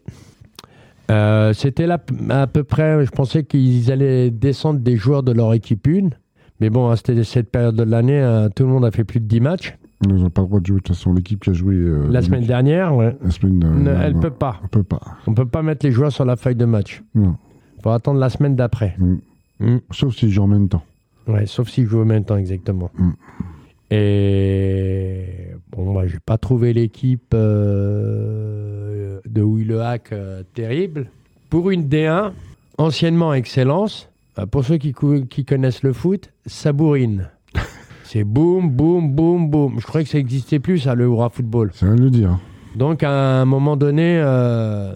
Euh, 1.10 1.52
C'était 1.52 1.86
là 1.86 2.00
à 2.30 2.46
peu 2.46 2.64
près, 2.64 3.04
je 3.04 3.10
pensais 3.10 3.44
qu'ils 3.44 3.90
allaient 3.92 4.30
descendre 4.30 4.80
des 4.80 4.96
joueurs 4.96 5.22
de 5.22 5.32
leur 5.32 5.52
équipe 5.54 5.86
une. 5.86 6.10
Mais 6.60 6.70
bon, 6.70 6.90
hein, 6.90 6.96
c'était 6.96 7.22
cette 7.24 7.50
période 7.50 7.76
de 7.76 7.82
l'année, 7.82 8.18
hein, 8.20 8.48
tout 8.54 8.62
le 8.64 8.70
monde 8.70 8.84
a 8.84 8.90
fait 8.90 9.04
plus 9.04 9.20
de 9.20 9.26
10 9.26 9.40
matchs. 9.40 9.76
Ils 10.06 10.14
n'ont 10.14 10.30
pas 10.30 10.42
le 10.42 10.48
droit 10.48 10.60
de 10.60 10.66
jouer. 10.66 10.76
De 10.76 10.82
toute 10.82 10.96
façon, 10.96 11.12
l'équipe 11.14 11.42
qui 11.42 11.50
a 11.50 11.52
joué. 11.52 11.74
euh, 11.74 12.06
La 12.10 12.22
semaine 12.22 12.44
dernière, 12.44 12.94
ouais. 12.94 13.16
La 13.22 13.30
semaine 13.30 13.54
Ne, 13.58 13.60
dernière. 13.84 14.02
elle 14.02 14.12
non, 14.14 14.20
peut 14.20 14.30
pas. 14.30 14.60
On 14.64 14.68
peut 14.68 14.82
pas. 14.82 15.00
On 15.26 15.34
peut 15.34 15.46
pas 15.46 15.62
mettre 15.62 15.84
les 15.86 15.92
joueurs 15.92 16.12
sur 16.12 16.24
la 16.24 16.36
feuille 16.36 16.54
de 16.54 16.64
match. 16.64 17.02
Non. 17.14 17.36
faut 17.82 17.90
attendre 17.90 18.18
la 18.20 18.28
semaine 18.30 18.56
d'après. 18.56 18.94
Mm. 18.98 19.14
Mm. 19.60 19.80
Sauf 19.90 20.14
si 20.14 20.30
jouent 20.30 20.42
en 20.42 20.48
même 20.48 20.68
temps. 20.68 20.82
Ouais, 21.28 21.46
sauf 21.46 21.68
s'ils 21.68 21.86
jouent 21.86 22.02
en 22.02 22.04
même 22.06 22.24
temps, 22.24 22.36
exactement. 22.36 22.90
Mm. 22.98 23.10
Et 23.90 25.24
bon, 25.72 25.92
moi, 25.92 26.06
j'ai 26.06 26.18
pas 26.24 26.38
trouvé 26.38 26.72
l'équipe 26.72 27.32
euh, 27.34 28.55
de 29.36 29.42
Willehack 29.42 30.12
euh, 30.12 30.42
terrible. 30.54 31.10
Pour 31.50 31.70
une 31.70 31.84
D1, 31.88 32.32
anciennement 32.78 33.34
Excellence, 33.34 34.08
euh, 34.38 34.46
pour 34.46 34.64
ceux 34.64 34.78
qui, 34.78 34.92
cou- 34.92 35.26
qui 35.28 35.44
connaissent 35.44 35.82
le 35.82 35.92
foot, 35.92 36.30
ça 36.46 36.72
bourrine. 36.72 37.28
C'est 38.04 38.24
boum, 38.24 38.70
boum, 38.70 39.12
boum, 39.12 39.50
boum. 39.50 39.78
Je 39.78 39.86
croyais 39.86 40.04
que 40.04 40.10
ça 40.10 40.18
n'existait 40.18 40.58
plus, 40.58 40.78
ça, 40.80 40.94
le 40.94 41.04
Hurrah 41.04 41.28
Football. 41.28 41.70
C'est 41.74 41.86
rien 41.86 41.96
de 41.96 42.02
le 42.02 42.10
dire. 42.10 42.38
Donc 42.76 43.02
à 43.02 43.10
un 43.40 43.44
moment 43.44 43.76
donné, 43.76 44.18
euh, 44.18 44.92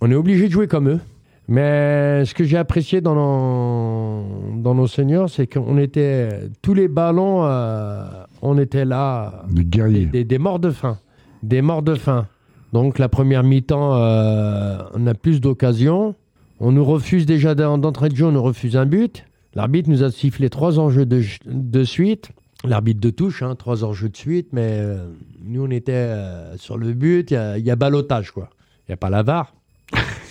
on 0.00 0.10
est 0.10 0.14
obligé 0.14 0.46
de 0.48 0.52
jouer 0.52 0.66
comme 0.68 0.88
eux. 0.88 1.00
Mais 1.48 2.24
ce 2.24 2.34
que 2.34 2.44
j'ai 2.44 2.56
apprécié 2.56 3.00
dans 3.00 3.14
nos, 3.16 4.60
dans 4.62 4.74
nos 4.74 4.86
seniors, 4.86 5.28
c'est 5.28 5.46
qu'on 5.52 5.76
était 5.78 6.28
tous 6.62 6.72
les 6.74 6.86
ballons, 6.88 7.44
euh, 7.44 8.04
on 8.42 8.56
était 8.58 8.84
là, 8.84 9.44
Des 9.48 9.62
des, 9.62 9.64
guerriers. 9.64 10.06
des- 10.06 10.24
des 10.24 10.38
morts 10.38 10.60
de 10.60 10.70
faim, 10.70 10.98
des 11.42 11.60
morts 11.60 11.82
de 11.82 11.94
faim. 11.96 12.26
Donc 12.72 12.98
la 12.98 13.08
première 13.08 13.42
mi-temps, 13.42 13.94
euh, 13.96 14.78
on 14.94 15.06
a 15.06 15.14
plus 15.14 15.40
d'occasions. 15.40 16.14
On 16.60 16.72
nous 16.72 16.84
refuse 16.84 17.26
déjà 17.26 17.54
d'en- 17.54 17.76
d'entrée 17.78 18.08
de 18.08 18.16
jeu, 18.16 18.26
on 18.26 18.32
nous 18.32 18.42
refuse 18.42 18.76
un 18.76 18.86
but. 18.86 19.24
L'arbitre 19.54 19.90
nous 19.90 20.02
a 20.02 20.10
sifflé 20.10 20.48
trois 20.48 20.78
enjeux 20.78 21.04
de, 21.04 21.22
de 21.46 21.84
suite. 21.84 22.30
L'arbitre 22.64 23.00
de 23.00 23.10
touche, 23.10 23.42
hein, 23.42 23.54
trois 23.56 23.84
enjeux 23.84 24.08
de 24.08 24.16
suite, 24.16 24.48
mais 24.52 24.68
euh, 24.70 25.08
nous 25.44 25.64
on 25.66 25.70
était 25.70 25.92
euh, 25.92 26.56
sur 26.56 26.78
le 26.78 26.92
but, 26.94 27.30
il 27.30 27.34
y 27.34 27.36
a- 27.36 27.58
il 27.58 27.66
y, 27.66 27.70
a 27.70 27.76
balotage 27.76 28.30
quoi. 28.30 28.48
Il 28.88 28.92
n'y 28.92 28.94
a 28.94 28.96
pas 28.96 29.10
la 29.10 29.22
VAR. 29.22 29.52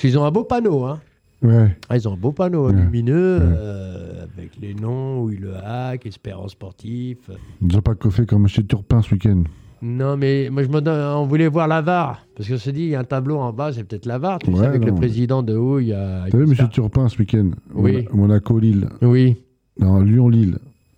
Ils 0.03 0.17
ont 0.17 0.23
un 0.25 0.31
beau 0.31 0.43
panneau, 0.45 0.85
hein. 0.85 0.99
Ouais. 1.43 1.75
Ah, 1.89 1.97
ils 1.97 2.07
ont 2.07 2.13
un 2.13 2.17
beau 2.17 2.31
panneau 2.31 2.67
Ouais. 2.67 2.73
lumineux 2.73 3.37
Ouais. 3.37 3.43
euh, 3.45 4.25
avec 4.37 4.51
les 4.61 4.73
noms, 4.73 5.21
où 5.23 5.29
il 5.31 5.41
le 5.41 5.55
hack, 5.57 6.05
Espérance 6.05 6.51
Sportif. 6.51 7.17
Ils 7.61 7.67
nous 7.67 7.75
ont 7.77 7.81
pas 7.81 7.95
coffé 7.95 8.25
comme 8.25 8.47
M. 8.47 8.63
Turpin 8.67 9.01
ce 9.01 9.13
week-end. 9.13 9.43
Non, 9.83 10.15
mais 10.15 10.49
moi, 10.51 10.61
je 10.63 10.67
me 10.69 10.79
donne- 10.79 11.15
on 11.15 11.25
voulait 11.25 11.47
voir 11.47 11.67
la 11.67 11.81
VAR. 11.81 12.25
Parce 12.35 12.47
qu'on 12.47 12.57
s'est 12.57 12.71
dit, 12.71 12.81
il 12.83 12.89
y 12.89 12.95
a 12.95 12.99
un 12.99 13.03
tableau 13.03 13.37
en 13.37 13.51
bas, 13.51 13.71
c'est 13.73 13.83
peut-être 13.83 14.05
la 14.05 14.19
VAR. 14.19 14.37
Tu 14.39 14.53
sais, 14.55 14.65
avec 14.65 14.85
le 14.85 14.93
président 14.93 15.41
de 15.41 15.55
haut, 15.55 15.79
il 15.79 15.87
y 15.87 15.93
a. 15.93 16.25
T'as 16.29 16.37
vu 16.37 16.43
M. 16.43 16.55
Turpin 16.69 17.07
ce 17.09 17.17
week-end 17.17 17.49
Oui. 17.73 17.93
Mona- 17.93 18.09
Monaco-Lille. 18.13 18.87
Oui. 19.01 19.37
Non, 19.79 20.01
Lyon-Lille. 20.01 20.57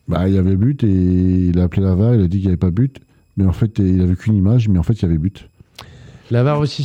Bah, 0.10 0.28
il 0.28 0.36
y 0.36 0.38
avait 0.38 0.58
but 0.58 0.84
et 0.84 0.88
il 0.90 1.58
a 1.60 1.64
appelé 1.64 1.82
la 1.84 1.96
VAR, 1.96 2.14
il 2.16 2.22
a 2.22 2.28
dit 2.28 2.38
qu'il 2.40 2.48
n'y 2.48 2.48
avait 2.48 2.58
pas 2.58 2.72
but. 2.72 3.00
Mais 3.38 3.46
en 3.46 3.54
fait, 3.54 3.80
il 3.80 4.02
avait 4.02 4.16
qu'une 4.16 4.36
image, 4.36 4.68
mais 4.68 4.78
en 4.80 4.84
fait, 4.84 4.94
il 4.94 5.02
y 5.04 5.06
avait 5.06 5.18
but. 5.18 5.48
La 6.30 6.44
VAR 6.44 6.60
aussi, 6.60 6.84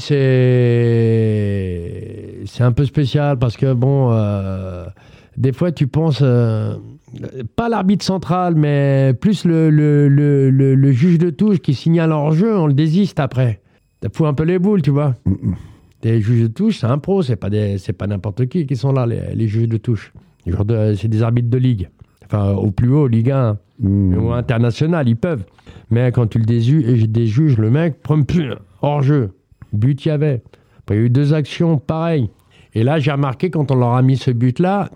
c'est 0.98 2.38
c'est 2.46 2.62
un 2.62 2.72
peu 2.72 2.84
spécial 2.84 3.38
parce 3.38 3.56
que, 3.56 3.72
bon, 3.72 4.10
euh, 4.12 4.84
des 5.36 5.52
fois, 5.52 5.72
tu 5.72 5.86
penses, 5.86 6.20
euh, 6.22 6.74
pas 7.56 7.68
l'arbitre 7.68 8.04
central, 8.04 8.54
mais 8.54 9.14
plus 9.20 9.44
le, 9.44 9.70
le, 9.70 10.08
le, 10.08 10.50
le- 10.50 10.92
juge 10.92 11.18
de 11.18 11.30
touche 11.30 11.58
qui 11.60 11.74
signale 11.74 12.12
hors 12.12 12.32
jeu, 12.32 12.56
on 12.56 12.66
le 12.66 12.72
désiste 12.74 13.20
après. 13.20 13.60
Ça 14.02 14.08
fout 14.12 14.26
un 14.26 14.34
peu 14.34 14.44
les 14.44 14.58
boules, 14.58 14.82
tu 14.82 14.90
vois. 14.90 15.14
Mm, 15.24 15.52
Les 16.04 16.20
juges 16.20 16.42
de 16.42 16.46
touche, 16.48 16.78
c'est 16.78 16.86
un 16.86 16.98
pro, 16.98 17.22
c'est 17.22 17.36
pas, 17.36 17.50
des- 17.50 17.76
pas 17.96 18.06
n'importe 18.06 18.46
qui 18.46 18.66
qui 18.66 18.76
sont 18.76 18.92
là, 18.92 19.06
les, 19.06 19.34
les 19.34 19.48
juges 19.48 19.68
de 19.68 19.76
touche. 19.78 20.12
De- 20.46 20.94
C'est 20.96 21.08
des 21.08 21.22
arbitres 21.22 21.50
de 21.50 21.58
ligue. 21.58 21.88
Enfin, 22.26 22.52
au 22.52 22.70
plus 22.70 22.90
haut, 22.90 23.06
Ligue 23.08 23.30
1 23.30 23.58
Mm. 23.80 24.14
ou 24.18 24.32
international, 24.32 25.08
ils 25.08 25.16
peuvent. 25.16 25.44
Mais 25.90 26.10
quand 26.12 26.26
tu 26.26 26.38
le 26.38 26.44
déjuges, 26.44 27.56
le 27.58 27.70
mec, 27.70 27.96
hors 28.82 29.02
jeu. 29.02 29.30
But, 29.72 30.04
il 30.04 30.08
y 30.08 30.10
avait. 30.10 30.42
Après, 30.80 30.96
il 30.96 30.98
y 30.98 31.02
a 31.02 31.06
eu 31.06 31.10
deux 31.10 31.32
actions 31.32 31.78
pareilles. 31.78 32.28
Et 32.74 32.82
là, 32.82 32.98
j'ai 32.98 33.12
remarqué, 33.12 33.50
quand 33.50 33.70
on 33.70 33.76
leur 33.76 33.94
a 33.94 34.02
mis 34.02 34.16
ce 34.16 34.30
but-là, 34.30 34.90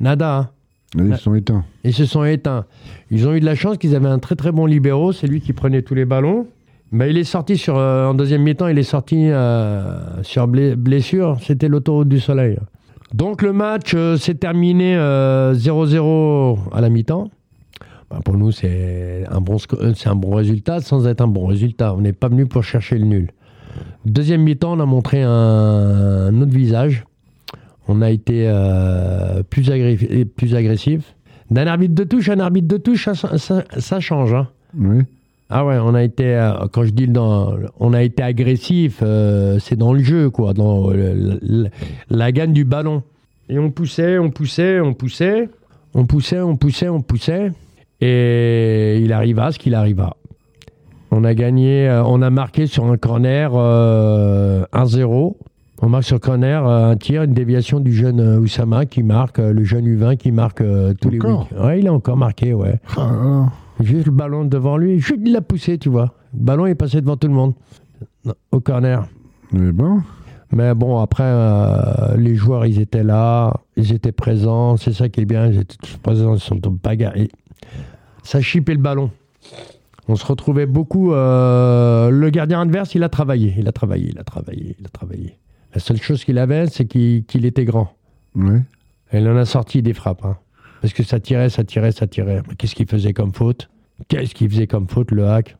nada. 0.00 0.36
hein. 0.36 0.48
Ils 0.96 1.16
sont 1.16 1.34
éteints. 1.34 1.64
Ils 1.84 1.94
se 1.94 2.04
sont 2.04 2.24
éteints. 2.24 2.64
Ils 3.10 3.28
ont 3.28 3.34
eu 3.34 3.40
de 3.40 3.44
la 3.44 3.54
chance 3.54 3.78
qu'ils 3.78 3.94
avaient 3.94 4.08
un 4.08 4.18
très 4.18 4.34
très 4.34 4.52
bon 4.52 4.66
libéraux, 4.66 5.12
c'est 5.12 5.26
lui 5.26 5.40
qui 5.40 5.52
prenait 5.52 5.82
tous 5.82 5.94
les 5.94 6.04
ballons. 6.04 6.46
Mais 6.92 7.10
il 7.10 7.18
est 7.18 7.24
sorti 7.24 7.56
sur, 7.56 7.78
euh, 7.78 8.08
en 8.08 8.14
deuxième 8.14 8.42
mi-temps, 8.42 8.66
il 8.66 8.76
est 8.76 8.82
sorti 8.82 9.30
euh, 9.30 10.22
sur 10.22 10.48
blessure, 10.48 11.38
c'était 11.40 11.68
l'autoroute 11.68 12.08
du 12.08 12.18
soleil. 12.18 12.58
Donc 13.14 13.42
le 13.42 13.52
match 13.52 13.92
euh, 13.94 14.16
s'est 14.16 14.34
terminé 14.34 14.96
euh, 14.96 15.54
0-0 15.54 16.58
à 16.72 16.80
la 16.80 16.88
mi-temps. 16.88 17.30
Bah, 18.10 18.18
pour 18.24 18.36
nous, 18.36 18.50
c'est 18.50 19.24
un, 19.30 19.40
bon 19.40 19.58
c'est 19.58 20.08
un 20.08 20.16
bon 20.16 20.34
résultat 20.34 20.80
sans 20.80 21.06
être 21.06 21.20
un 21.20 21.28
bon 21.28 21.46
résultat. 21.46 21.94
On 21.94 22.00
n'est 22.00 22.12
pas 22.12 22.28
venu 22.28 22.46
pour 22.46 22.64
chercher 22.64 22.98
le 22.98 23.04
nul. 23.04 23.30
Deuxième 24.04 24.42
mi-temps, 24.42 24.72
on 24.72 24.80
a 24.80 24.86
montré 24.86 25.22
un, 25.22 25.30
un 25.30 26.40
autre 26.40 26.52
visage. 26.52 27.04
On 27.92 28.02
a 28.02 28.10
été 28.10 28.44
euh, 28.46 29.42
plus, 29.42 29.68
agré- 29.68 30.24
plus 30.24 30.54
agressif. 30.54 31.14
D'un 31.50 31.66
arbitre 31.66 31.94
de 31.94 32.04
touche 32.04 32.28
à 32.28 32.34
un 32.34 32.38
arbitre 32.38 32.68
de 32.68 32.76
touche, 32.76 33.08
ça, 33.12 33.36
ça- 33.38 33.64
ça 33.78 33.98
change. 34.00 34.32
hein. 34.32 34.46
Oui. 34.78 34.98
Ah 35.48 35.64
ouais, 35.66 35.78
on 35.82 35.94
a 35.94 36.04
été, 36.04 36.24
euh, 36.36 36.52
quand 36.72 36.84
je 36.84 36.90
dis 36.90 37.08
dans, 37.08 37.54
on 37.80 37.92
a 37.92 38.02
été 38.04 38.22
agressif, 38.22 39.00
euh, 39.02 39.58
c'est 39.58 39.74
dans 39.74 39.92
le 39.92 39.98
jeu, 40.04 40.30
quoi, 40.30 40.54
dans 40.54 40.90
la, 40.90 41.68
la 42.08 42.30
gagne 42.32 42.52
du 42.52 42.64
ballon. 42.64 43.02
Et 43.48 43.58
on 43.58 43.72
poussait, 43.72 44.18
on 44.18 44.30
poussait, 44.30 44.78
on 44.78 44.94
poussait, 44.94 45.48
on 45.94 46.06
poussait, 46.06 46.40
on 46.40 46.54
poussait, 46.56 46.88
on 46.88 47.00
poussait. 47.02 47.50
Et 48.00 49.00
il 49.02 49.12
arriva 49.12 49.50
ce 49.50 49.58
qu'il 49.58 49.74
arriva. 49.74 50.14
On 51.10 51.24
a 51.24 51.34
gagné, 51.34 51.90
on 52.06 52.22
a 52.22 52.30
marqué 52.30 52.68
sur 52.68 52.84
un 52.84 52.96
corner 52.96 53.50
euh, 53.56 54.62
1-0. 54.72 55.34
On 55.82 55.88
marque 55.88 56.04
sur 56.04 56.20
corner 56.20 56.66
euh, 56.66 56.90
un 56.90 56.96
tir, 56.96 57.22
une 57.22 57.32
déviation 57.32 57.80
du 57.80 57.92
jeune 57.94 58.20
euh, 58.20 58.38
Oussama 58.38 58.84
qui 58.86 59.02
marque, 59.02 59.38
euh, 59.38 59.52
le 59.52 59.64
jeune 59.64 59.86
U20 59.86 60.16
qui 60.18 60.30
marque 60.30 60.62
tous 61.00 61.08
les 61.08 61.18
Encore 61.18 61.48
week 61.50 61.60
Ouais, 61.60 61.80
il 61.80 61.88
a 61.88 61.92
encore 61.92 62.16
marqué, 62.16 62.52
ouais. 62.52 62.78
Ah 62.96 63.00
là 63.00 63.24
là. 63.24 63.52
Juste 63.80 64.06
le 64.06 64.12
ballon 64.12 64.44
devant 64.44 64.76
lui, 64.76 64.98
juste 64.98 65.20
il 65.24 65.32
l'a 65.32 65.40
poussé, 65.40 65.78
tu 65.78 65.88
vois. 65.88 66.12
Le 66.34 66.44
ballon 66.44 66.66
est 66.66 66.74
passé 66.74 67.00
devant 67.00 67.16
tout 67.16 67.28
le 67.28 67.32
monde, 67.32 67.54
au 68.52 68.60
corner. 68.60 69.06
Eh 69.54 69.72
ben, 69.72 70.02
Mais 70.52 70.74
bon, 70.74 70.98
après, 70.98 71.24
euh, 71.24 72.16
les 72.18 72.34
joueurs, 72.34 72.66
ils 72.66 72.78
étaient 72.78 73.02
là, 73.02 73.54
ils 73.76 73.92
étaient 73.92 74.12
présents, 74.12 74.76
c'est 74.76 74.92
ça 74.92 75.08
qui 75.08 75.22
est 75.22 75.24
bien, 75.24 75.46
ils 75.46 75.60
étaient 75.60 75.76
tous 75.82 75.96
présents, 75.96 76.34
ils 76.34 76.40
sont 76.40 76.60
bagarre. 76.82 77.16
Et 77.16 77.30
Ça 78.22 78.42
chipait 78.42 78.74
le 78.74 78.82
ballon. 78.82 79.10
On 80.08 80.16
se 80.16 80.26
retrouvait 80.26 80.66
beaucoup. 80.66 81.14
euh, 81.14 82.10
le 82.10 82.30
gardien 82.30 82.60
adverse, 82.60 82.94
il 82.94 83.02
a 83.02 83.08
travaillé, 83.08 83.54
il 83.56 83.66
a 83.66 83.72
travaillé, 83.72 84.10
il 84.10 84.18
a 84.18 84.24
travaillé, 84.24 84.76
il 84.78 84.84
a 84.86 84.90
travaillé. 84.90 85.36
La 85.74 85.80
seule 85.80 86.00
chose 86.00 86.24
qu'il 86.24 86.38
avait, 86.38 86.66
c'est 86.66 86.84
qu'il 86.86 87.44
était 87.46 87.64
grand. 87.64 87.92
ouais. 88.34 88.62
Et 89.12 89.18
il 89.18 89.28
en 89.28 89.36
a 89.36 89.44
sorti 89.44 89.82
des 89.82 89.92
frappes. 89.92 90.24
hein. 90.24 90.36
Parce 90.80 90.92
que 90.94 91.02
ça 91.02 91.18
tirait, 91.20 91.48
ça 91.50 91.64
tirait, 91.64 91.90
ça 91.92 92.06
tirait. 92.06 92.42
Mais 92.48 92.54
Qu'est-ce 92.54 92.74
qu'il 92.76 92.86
faisait 92.86 93.12
comme 93.12 93.32
faute? 93.34 93.68
Qu'est-ce 94.08 94.34
qu'il 94.34 94.48
faisait 94.48 94.66
comme 94.68 94.88
faute, 94.88 95.10
le 95.10 95.26
hack? 95.28 95.56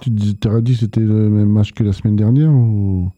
Tu 0.00 0.10
t'aurais 0.36 0.62
dit 0.62 0.72
que 0.72 0.78
c'était 0.80 1.00
le 1.00 1.28
même 1.28 1.48
match 1.50 1.72
que 1.72 1.84
la 1.84 1.92
semaine 1.92 2.16
dernière 2.16 2.48
ou 2.50 3.10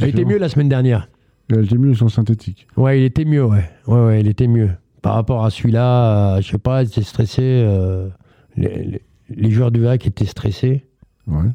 Il 0.00 0.06
était 0.06 0.24
mieux 0.24 0.38
la 0.38 0.48
semaine 0.48 0.68
dernière. 0.68 1.08
Elle 1.50 1.64
était 1.64 1.78
mieux 1.78 1.94
sans 1.94 2.08
synthétique. 2.08 2.66
Ouais, 2.76 3.00
il 3.00 3.04
était 3.04 3.24
mieux, 3.24 3.44
ouais. 3.44 3.70
Ouais, 3.86 4.04
ouais, 4.04 4.20
il 4.20 4.26
était 4.28 4.48
mieux. 4.48 4.70
Par 5.02 5.14
rapport 5.14 5.44
à 5.44 5.50
celui-là, 5.50 6.36
euh, 6.36 6.40
je 6.42 6.50
sais 6.50 6.58
pas, 6.58 6.82
il 6.82 6.88
était 6.88 7.02
stressé. 7.02 7.42
euh, 7.42 8.08
les, 8.56 8.82
les- 8.84 9.02
les 9.30 9.50
joueurs 9.50 9.70
du 9.70 9.86
hack 9.86 10.06
étaient 10.06 10.24
stressés. 10.26 10.84
Ouais. 11.26 11.48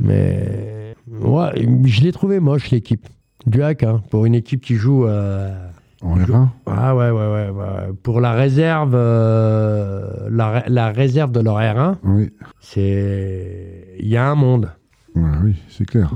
Mais 0.00 0.94
ouais, 1.20 1.50
je 1.84 2.00
l'ai 2.02 2.12
trouvé 2.12 2.40
moche, 2.40 2.70
l'équipe. 2.70 3.06
Du 3.46 3.62
hack, 3.62 3.82
hein, 3.84 4.02
pour 4.10 4.26
une 4.26 4.34
équipe 4.34 4.60
qui 4.60 4.74
joue. 4.74 5.06
euh, 5.06 5.54
En 6.02 6.16
R1 6.18 6.48
Ah 6.66 6.94
ouais, 6.96 7.10
ouais, 7.10 7.26
ouais, 7.32 7.50
ouais. 7.50 7.92
Pour 8.02 8.20
la 8.20 8.32
réserve, 8.32 8.92
euh, 8.94 10.28
la, 10.30 10.50
ré- 10.50 10.64
la 10.68 10.90
réserve 10.90 11.30
de 11.32 11.40
leur 11.40 11.56
R1, 11.58 11.96
Oui. 12.04 12.30
c'est. 12.60 13.94
Il 14.00 14.08
y 14.08 14.16
a 14.16 14.28
un 14.28 14.34
monde. 14.34 14.70
Ouais, 15.14 15.22
oui, 15.44 15.54
c'est 15.68 15.86
clair. 15.86 16.10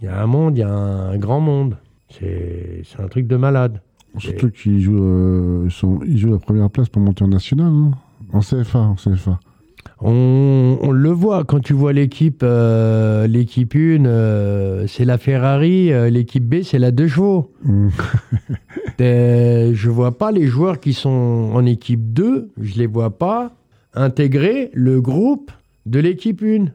Il 0.00 0.04
y 0.06 0.08
a 0.08 0.22
un 0.22 0.26
monde, 0.26 0.56
il 0.56 0.60
y 0.60 0.64
a 0.64 0.70
un 0.72 1.16
grand 1.16 1.40
monde. 1.40 1.76
C'est 2.10 2.82
c'est 2.84 3.00
un 3.02 3.08
truc 3.08 3.26
de 3.26 3.36
malade. 3.36 3.80
Surtout 4.18 4.50
qu'ils 4.50 4.80
jouent, 4.80 5.02
euh, 5.02 5.68
ils 6.06 6.18
jouent 6.18 6.32
la 6.32 6.38
première 6.38 6.70
place 6.70 6.88
pour 6.88 7.02
monter 7.02 7.24
en 7.24 7.28
national. 7.28 7.66
hein. 7.66 7.90
En 8.32 8.40
CFA, 8.40 8.78
en 8.78 8.94
CFA. 8.94 9.40
On, 10.06 10.76
on 10.82 10.90
le 10.92 11.08
voit 11.10 11.44
quand 11.44 11.60
tu 11.60 11.72
vois 11.72 11.94
l'équipe, 11.94 12.42
euh, 12.42 13.26
l'équipe 13.26 13.74
1, 13.74 14.04
euh, 14.04 14.84
c'est 14.86 15.06
la 15.06 15.16
Ferrari, 15.16 15.90
euh, 15.94 16.10
l'équipe 16.10 16.44
B, 16.46 16.56
c'est 16.62 16.78
la 16.78 16.90
2 16.90 17.08
chevaux. 17.08 17.50
Mm. 17.64 17.88
Euh, 19.00 19.72
je 19.74 19.90
vois 19.90 20.16
pas 20.16 20.30
les 20.30 20.46
joueurs 20.46 20.78
qui 20.78 20.92
sont 20.92 21.50
en 21.52 21.66
équipe 21.66 22.12
2, 22.12 22.50
je 22.60 22.78
les 22.78 22.86
vois 22.86 23.10
pas 23.18 23.50
intégrer 23.92 24.70
le 24.72 25.00
groupe 25.00 25.50
de 25.84 25.98
l'équipe 25.98 26.40
1. 26.44 26.66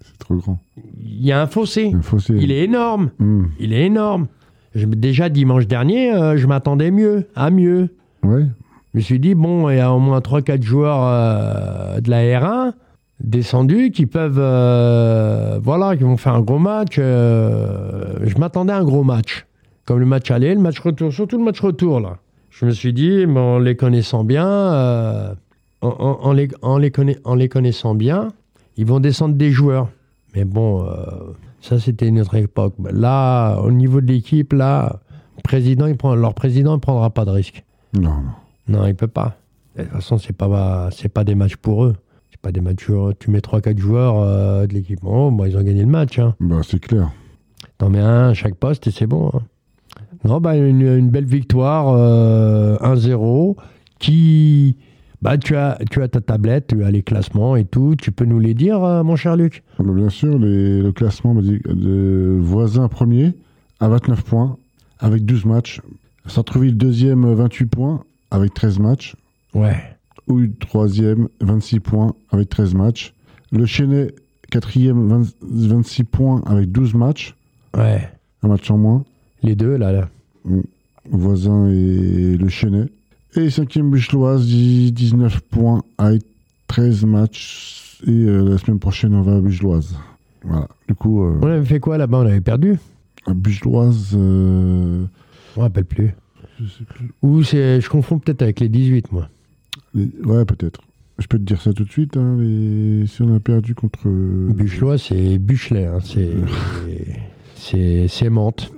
C'est 0.00 0.18
trop 0.20 0.36
grand. 0.36 0.60
Il 1.04 1.24
y 1.26 1.32
a 1.32 1.42
un 1.42 1.48
fossé. 1.48 1.90
Un 1.92 2.02
fossé. 2.02 2.34
Il 2.40 2.52
est 2.52 2.62
énorme. 2.62 3.10
Mm. 3.18 3.44
Il 3.58 3.72
est 3.72 3.84
énorme. 3.86 4.28
Je- 4.76 4.86
déjà 4.86 5.28
dimanche 5.28 5.66
dernier, 5.66 6.12
je 6.36 6.46
m'attendais 6.46 6.92
mieux, 6.92 7.26
à 7.34 7.50
mieux. 7.50 7.88
Ouais. 8.22 8.44
Je 8.92 8.98
me 8.98 9.02
suis 9.02 9.20
dit, 9.20 9.34
bon, 9.34 9.68
il 9.70 9.76
y 9.76 9.80
a 9.80 9.92
au 9.92 9.98
moins 9.98 10.18
3-4 10.20 10.62
joueurs 10.62 11.00
euh, 11.02 12.00
de 12.00 12.10
la 12.10 12.22
R1 12.22 12.72
descendus 13.20 13.90
qui 13.90 14.06
peuvent. 14.06 14.38
euh, 14.38 15.58
voilà, 15.62 15.96
qui 15.96 16.04
vont 16.04 16.16
faire 16.16 16.34
un 16.34 16.40
gros 16.40 16.58
match. 16.58 16.96
euh, 16.98 18.14
je 18.24 18.38
m'attendais 18.38 18.72
à 18.72 18.78
un 18.78 18.84
gros 18.84 19.04
match. 19.04 19.46
Comme 19.84 19.98
le 20.00 20.06
match 20.06 20.30
aller, 20.30 20.54
le 20.54 20.60
match 20.60 20.78
retour, 20.80 21.12
surtout 21.12 21.38
le 21.38 21.44
match 21.44 21.60
retour, 21.60 22.00
là. 22.00 22.16
Je 22.50 22.64
me 22.66 22.70
suis 22.70 22.92
dit, 22.92 23.26
mais 23.26 23.40
en 23.40 23.58
les 23.58 23.76
connaissant 23.76 24.24
bien, 24.24 24.46
en, 25.80 26.32
les, 26.32 27.48
connaissant 27.48 27.94
bien, 27.94 28.28
ils 28.76 28.86
vont 28.86 29.00
descendre 29.00 29.34
des 29.36 29.50
joueurs. 29.50 29.88
Mais 30.34 30.44
bon, 30.44 30.84
ça, 31.60 31.78
c'était 31.78 32.08
une 32.08 32.20
autre 32.20 32.34
époque. 32.34 32.74
Là, 32.90 33.58
au 33.60 33.70
niveau 33.70 34.00
de 34.00 34.06
l'équipe, 34.06 34.52
là, 34.52 35.00
président, 35.44 35.86
il 35.86 35.96
prend, 35.96 36.14
leur 36.14 36.34
président 36.34 36.72
ne 36.72 36.80
prendra 36.80 37.10
pas 37.10 37.24
de 37.24 37.30
risque. 37.30 37.64
Non, 37.94 38.10
non. 38.10 38.47
Non, 38.68 38.86
il 38.86 38.94
peut 38.94 39.06
pas. 39.06 39.36
De 39.76 39.82
toute 39.82 39.92
façon, 39.92 40.18
c'est 40.18 40.32
pas 40.36 40.88
c'est 40.92 41.08
pas 41.08 41.24
des 41.24 41.34
matchs 41.34 41.56
pour 41.56 41.84
eux. 41.84 41.94
C'est 42.30 42.40
pas 42.40 42.52
des 42.52 42.60
matchs. 42.60 42.86
euh, 42.90 43.12
Tu 43.18 43.30
mets 43.30 43.38
3-4 43.40 43.78
joueurs 43.78 44.18
euh, 44.18 44.66
de 44.66 44.74
l'équipe. 44.74 45.00
Oh, 45.04 45.30
bah, 45.30 45.48
ils 45.48 45.56
ont 45.56 45.62
gagné 45.62 45.80
le 45.80 45.86
match. 45.90 46.18
Hein. 46.18 46.34
Bah, 46.40 46.60
c'est 46.62 46.78
clair. 46.80 47.10
T'en 47.78 47.88
mets 47.90 48.00
un 48.00 48.28
à 48.30 48.34
chaque 48.34 48.54
poste 48.56 48.86
et 48.86 48.90
c'est 48.90 49.06
bon. 49.06 49.30
hein. 49.34 49.40
Non, 50.24 50.40
bah, 50.40 50.56
une, 50.56 50.82
une 50.82 51.08
belle 51.10 51.24
victoire 51.26 51.88
euh, 51.96 52.76
1-0 52.78 53.56
qui. 53.98 54.76
Bah, 55.20 55.36
tu 55.36 55.56
as, 55.56 55.78
tu 55.90 56.00
as 56.02 56.06
ta 56.08 56.20
tablette, 56.20 56.68
tu 56.68 56.84
as 56.84 56.90
les 56.92 57.02
classements 57.02 57.56
et 57.56 57.64
tout. 57.64 57.94
Tu 58.00 58.12
peux 58.12 58.24
nous 58.24 58.38
les 58.38 58.54
dire, 58.54 58.84
euh, 58.84 59.02
mon 59.02 59.16
cher 59.16 59.36
Luc? 59.36 59.64
Ah 59.78 59.82
bah, 59.84 59.92
bien 59.92 60.10
sûr, 60.10 60.38
les- 60.38 60.80
le 60.82 60.92
classement 60.92 61.34
me 61.34 61.42
dit- 61.42 61.60
de 61.64 62.38
voisin 62.40 62.86
premier 62.88 63.32
à 63.80 63.88
29 63.88 64.22
points 64.24 64.56
avec 65.00 65.24
12 65.24 65.44
matchs. 65.44 65.80
Sartreville 66.26 66.76
deuxième 66.76 67.32
28 67.32 67.66
points 67.66 68.04
avec 68.30 68.54
13 68.54 68.78
matchs. 68.78 69.16
Ouais. 69.54 69.76
Houille 70.26 70.52
troisième 70.60 71.28
26 71.40 71.80
points 71.80 72.14
avec 72.30 72.48
13 72.48 72.74
matchs. 72.74 73.14
Le 73.50 73.64
Chenet 73.66 74.14
quatrième 74.50 75.08
20 75.08 75.34
26 75.42 76.04
points 76.04 76.42
avec 76.46 76.70
12 76.72 76.94
matchs. 76.94 77.34
Ouais. 77.76 78.08
un 78.42 78.48
match 78.48 78.70
en 78.70 78.78
moins. 78.78 79.04
Les 79.42 79.54
deux, 79.54 79.76
là. 79.76 79.92
là. 79.92 80.08
Voisin 81.10 81.68
et 81.68 82.36
le 82.36 82.48
Chenet. 82.48 82.86
Et 83.36 83.50
cinquième 83.50 83.90
Bucheloise, 83.90 84.46
19 84.46 85.40
points 85.42 85.82
avec 85.98 86.22
13 86.66 87.04
matchs. 87.04 88.00
Et 88.06 88.10
euh, 88.10 88.48
la 88.50 88.58
semaine 88.58 88.78
prochaine, 88.78 89.14
on 89.14 89.22
va 89.22 89.36
à 89.36 89.40
Bucheloise. 89.40 89.96
Voilà. 90.44 90.68
Du 90.88 90.94
coup, 90.94 91.24
euh, 91.24 91.38
On 91.42 91.46
avait 91.46 91.64
fait 91.64 91.80
quoi 91.80 91.98
là-bas? 91.98 92.18
On 92.18 92.26
avait 92.26 92.40
perdu 92.40 92.78
à 93.26 93.34
Bucheloise, 93.34 94.12
euh, 94.14 95.04
Je 95.54 95.60
me 95.60 95.62
rappelle 95.62 95.84
plus. 95.84 96.14
Je 96.60 96.64
sais 96.68 96.84
plus. 96.84 97.10
Ou 97.22 97.42
c'est, 97.42 97.80
je 97.80 97.88
confonds 97.88 98.18
peut-être 98.18 98.42
avec 98.42 98.60
les 98.60 98.68
18, 98.68 99.12
moi. 99.12 99.28
Les- 99.94 100.10
Ouais, 100.24 100.44
peut-être. 100.44 100.80
Je 101.18 101.26
peux 101.26 101.38
te 101.38 101.42
dire 101.42 101.60
ça 101.60 101.72
tout 101.72 101.84
de 101.84 101.90
suite. 101.90 102.16
hein, 102.16 102.36
les- 102.38 103.06
Si 103.06 103.22
on 103.22 103.34
a 103.34 103.40
perdu 103.40 103.74
contre. 103.74 104.08
Buchelois, 104.08 104.98
c'est 104.98 105.38
Buchelet. 105.38 105.86
hein, 105.86 105.98
C'est, 106.02 106.30
c'est, 107.56 108.08
c'est 108.08 108.30
Mantes. 108.30 108.72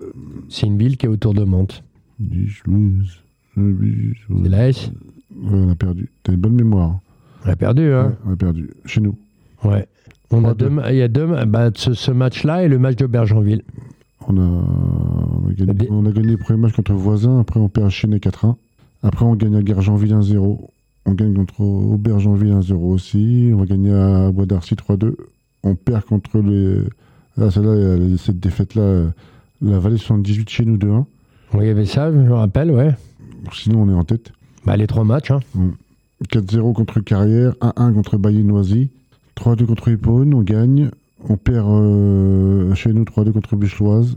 C'est 0.49 0.67
une 0.67 0.79
ville 0.79 0.97
qui 0.97 1.07
est 1.07 1.09
autour 1.09 1.35
de 1.35 1.45
Mantes. 1.45 1.83
Euh, 2.21 2.25
Bucheloise. 2.25 3.19
C'est 3.57 4.49
la 4.49 4.69
S. 4.69 4.91
Ouais, 5.37 5.51
on 5.53 5.71
a 5.71 5.75
perdu. 5.75 6.09
T'as 6.23 6.33
une 6.33 6.41
bonne 6.41 6.55
mémoire. 6.55 6.91
hein. 6.91 7.01
On 7.47 7.51
a 7.51 7.57
perdu, 7.57 7.93
hein 7.93 8.09
Ouais, 8.09 8.15
on 8.27 8.33
a 8.33 8.37
perdu. 8.37 8.71
Chez 8.85 9.01
nous. 9.01 9.17
Ouais. 9.65 9.87
On 10.31 10.45
a 10.45 10.55
3-2. 10.55 10.57
deux, 10.57 10.71
il 10.91 10.97
y 10.97 11.03
a 11.03 11.09
deux, 11.09 11.27
bah, 11.47 11.71
ce, 11.75 11.93
ce 11.95 12.11
match-là 12.11 12.65
et 12.65 12.69
le 12.69 12.79
match 12.79 12.97
de 12.97 13.07
Bergenville. 13.07 13.63
On 14.29 14.37
a, 14.39 15.20
a, 15.51 15.55
gagné, 15.55 15.73
Des- 15.75 15.89
on 15.91 16.07
a 16.07 16.11
gagné 16.13 16.29
le 16.33 16.37
premier 16.37 16.59
match 16.61 16.73
contre 16.75 16.93
voisin. 16.95 17.41
Après, 17.41 17.61
on 17.61 17.69
perd 17.69 17.87
à 17.87 17.91
Chenet 17.91 18.19
4-1. 18.19 18.57
Après, 19.03 19.25
on 19.25 19.35
gagne 19.35 19.57
à 19.57 19.63
Gargenville 19.63 20.13
1-0. 20.13 20.69
On 21.07 21.13
gagne 21.13 21.35
contre 21.35 21.61
Aubergenville 21.63 22.53
1-0 22.53 22.73
aussi. 22.75 23.51
On 23.55 23.59
va 23.59 23.67
gagner 23.67 23.93
à 23.93 24.31
Bois 24.31 24.47
d'Arcy 24.47 24.75
3-2. 24.75 25.15
On 25.63 25.75
perd 25.75 26.05
contre 26.05 26.39
les. 26.39 26.79
Ah, 27.41 27.51
celle-là, 27.51 27.71
euh, 27.71 28.17
cette 28.19 28.39
défaite-là, 28.41 28.83
euh, 28.83 29.09
la 29.63 29.79
Vallée 29.79 29.97
78 29.97 30.49
chez 30.51 30.65
nous 30.65 30.77
2-1. 30.77 31.05
Oui, 31.55 31.61
il 31.65 31.67
y 31.67 31.71
avait 31.71 31.87
ça, 31.87 32.13
je 32.13 32.17
me 32.17 32.33
rappelle, 32.33 32.71
ouais. 32.71 32.95
Sinon, 33.53 33.83
on 33.83 33.89
est 33.89 33.95
en 33.95 34.05
tête. 34.05 34.33
Bah, 34.67 34.77
les 34.77 34.87
trois 34.87 35.05
matchs, 35.05 35.31
hein. 35.31 35.41
4-0 36.31 36.75
contre 36.75 37.01
Carrière, 37.01 37.55
1-1 37.63 37.93
contre 37.95 38.19
Bailly-Noisy, 38.19 38.91
3-2 39.37 39.65
contre 39.65 39.89
Hippone, 39.89 40.35
on 40.35 40.43
gagne. 40.43 40.91
On 41.29 41.37
perd 41.37 41.67
euh, 41.69 42.75
chez 42.75 42.93
nous 42.93 43.05
3-2 43.05 43.33
contre 43.33 43.57
Bucheloise. 43.57 44.17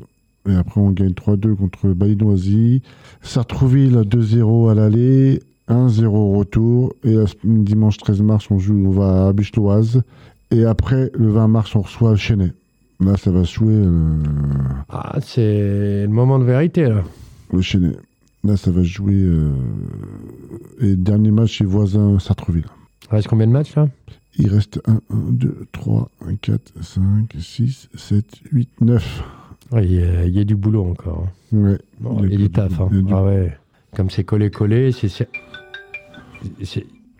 Et 0.50 0.54
après, 0.56 0.82
on 0.82 0.92
gagne 0.92 1.12
3-2 1.14 1.56
contre 1.56 1.88
Bailly-Noisy. 1.90 2.82
Sartrouville 3.22 3.96
2-0 4.02 4.70
à 4.72 4.76
l'aller, 4.76 5.42
1-0 5.70 6.06
au 6.08 6.38
retour. 6.38 6.94
Et 7.06 7.16
dimanche 7.44 7.98
13 7.98 8.22
mars, 8.22 8.48
on 8.52 8.60
joue, 8.60 8.76
on 8.86 8.92
va 8.92 9.28
à 9.28 9.34
Bucheloise. 9.34 10.02
Et 10.52 10.66
après, 10.66 11.10
le 11.16 11.32
20 11.32 11.48
mars, 11.48 11.76
on 11.76 11.82
reçoit 11.82 12.16
Chenet. 12.16 12.52
Là, 13.00 13.18
ça 13.18 13.32
va 13.32 13.44
se 13.46 13.54
jouer 13.54 13.74
euh, 13.74 14.16
Ah, 14.90 15.18
c'est 15.22 16.04
le 16.04 16.10
moment 16.12 16.40
de 16.40 16.44
vérité, 16.46 16.84
là. 16.90 17.04
le 17.52 17.62
Chenet. 17.62 17.96
Là, 18.44 18.58
ça 18.58 18.72
va 18.72 18.82
se 18.82 18.88
jouer. 18.88 19.14
euh, 19.16 19.52
et 20.82 20.96
dernier 20.96 21.32
match, 21.32 21.58
c'est 21.60 21.64
voisin 21.66 22.20
Sartrouville. 22.20 22.66
Il 23.10 23.16
reste 23.16 23.28
combien 23.30 23.48
de 23.48 23.52
matchs, 23.54 23.76
là? 23.76 23.88
Il 24.38 24.48
reste 24.50 24.82
1, 24.86 24.94
1, 24.94 25.00
2, 25.32 25.68
3, 25.72 26.10
1, 26.28 26.36
4, 26.36 26.74
5, 26.82 27.34
6, 27.40 27.90
7, 27.96 28.26
8, 28.52 28.70
9. 28.82 29.24
Ouais, 29.72 29.86
Il 29.86 29.94
y, 29.94 30.04
a- 30.04 30.26
il 30.26 30.34
y 30.36 30.40
a 30.40 30.44
du 30.44 30.56
boulot 30.56 30.86
encore. 30.86 31.26
hein. 31.54 31.58
Ouais. 31.58 31.78
Bon, 32.00 32.24
il 32.24 32.32
y 32.32 32.36
a 32.36 32.38
du 32.38 32.50
taf. 32.50 32.80
hein. 32.80 32.90
du- 32.92 33.04
Ah 33.12 33.24
ouais. 33.24 33.58
Comme 33.96 34.10
c'est 34.10 34.24
collé-collé, 34.24 34.92
c'est... 34.92 35.28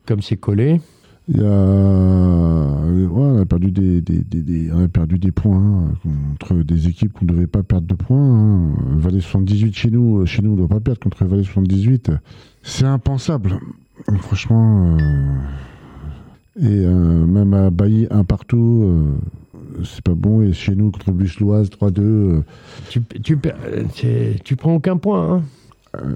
Comme 0.06 0.22
c'est 0.22 0.36
collé, 0.38 0.82
Il 1.30 1.38
y 1.38 1.40
a. 1.40 1.48
ouais, 1.48 3.08
on 3.10 3.40
a 3.42 3.46
perdu 3.46 3.72
des, 3.72 4.02
des, 4.02 4.18
des- 4.20 4.42
des- 4.42 4.72
on 4.74 4.84
a 4.84 4.88
perdu 4.90 5.18
des 5.18 5.32
points 5.32 5.58
hein, 5.58 6.10
contre 6.40 6.56
des 6.64 6.88
équipes 6.90 7.14
qu'on 7.14 7.26
ne 7.26 7.32
devait 7.32 7.48
pas 7.48 7.64
perdre 7.64 7.88
de 7.88 7.94
points. 7.94 8.18
hein. 8.20 8.74
Valais 8.98 9.22
78 9.22 9.74
chez 9.76 9.92
nous, 9.92 10.20
euh, 10.20 10.26
chez 10.26 10.42
nous, 10.42 10.50
on 10.50 10.54
ne 10.54 10.58
doit 10.58 10.68
pas 10.68 10.82
perdre 10.82 11.00
contre 11.00 11.24
Valais 11.26 11.44
78. 11.44 12.12
C'est 12.64 12.86
impensable. 12.86 13.60
Franchement. 14.20 14.98
euh, 15.00 15.38
Et 16.60 16.86
euh, 16.86 17.26
même 17.26 17.54
à 17.54 17.70
Bailly, 17.72 18.08
un 18.12 18.24
partout, 18.24 18.84
euh, 18.86 19.84
c'est 19.84 20.04
pas 20.04 20.14
bon. 20.14 20.42
Et 20.44 20.54
chez 20.54 20.76
nous, 20.76 20.92
contre 20.92 21.12
Bucheloise, 21.12 21.70
3-2. 21.70 22.00
euh, 22.02 22.44
tu, 22.90 23.02
tu, 23.24 23.38
euh, 23.46 24.34
tu 24.44 24.56
prends 24.56 24.76
aucun 24.76 24.98
point. 24.98 25.42
hein. 25.96 26.16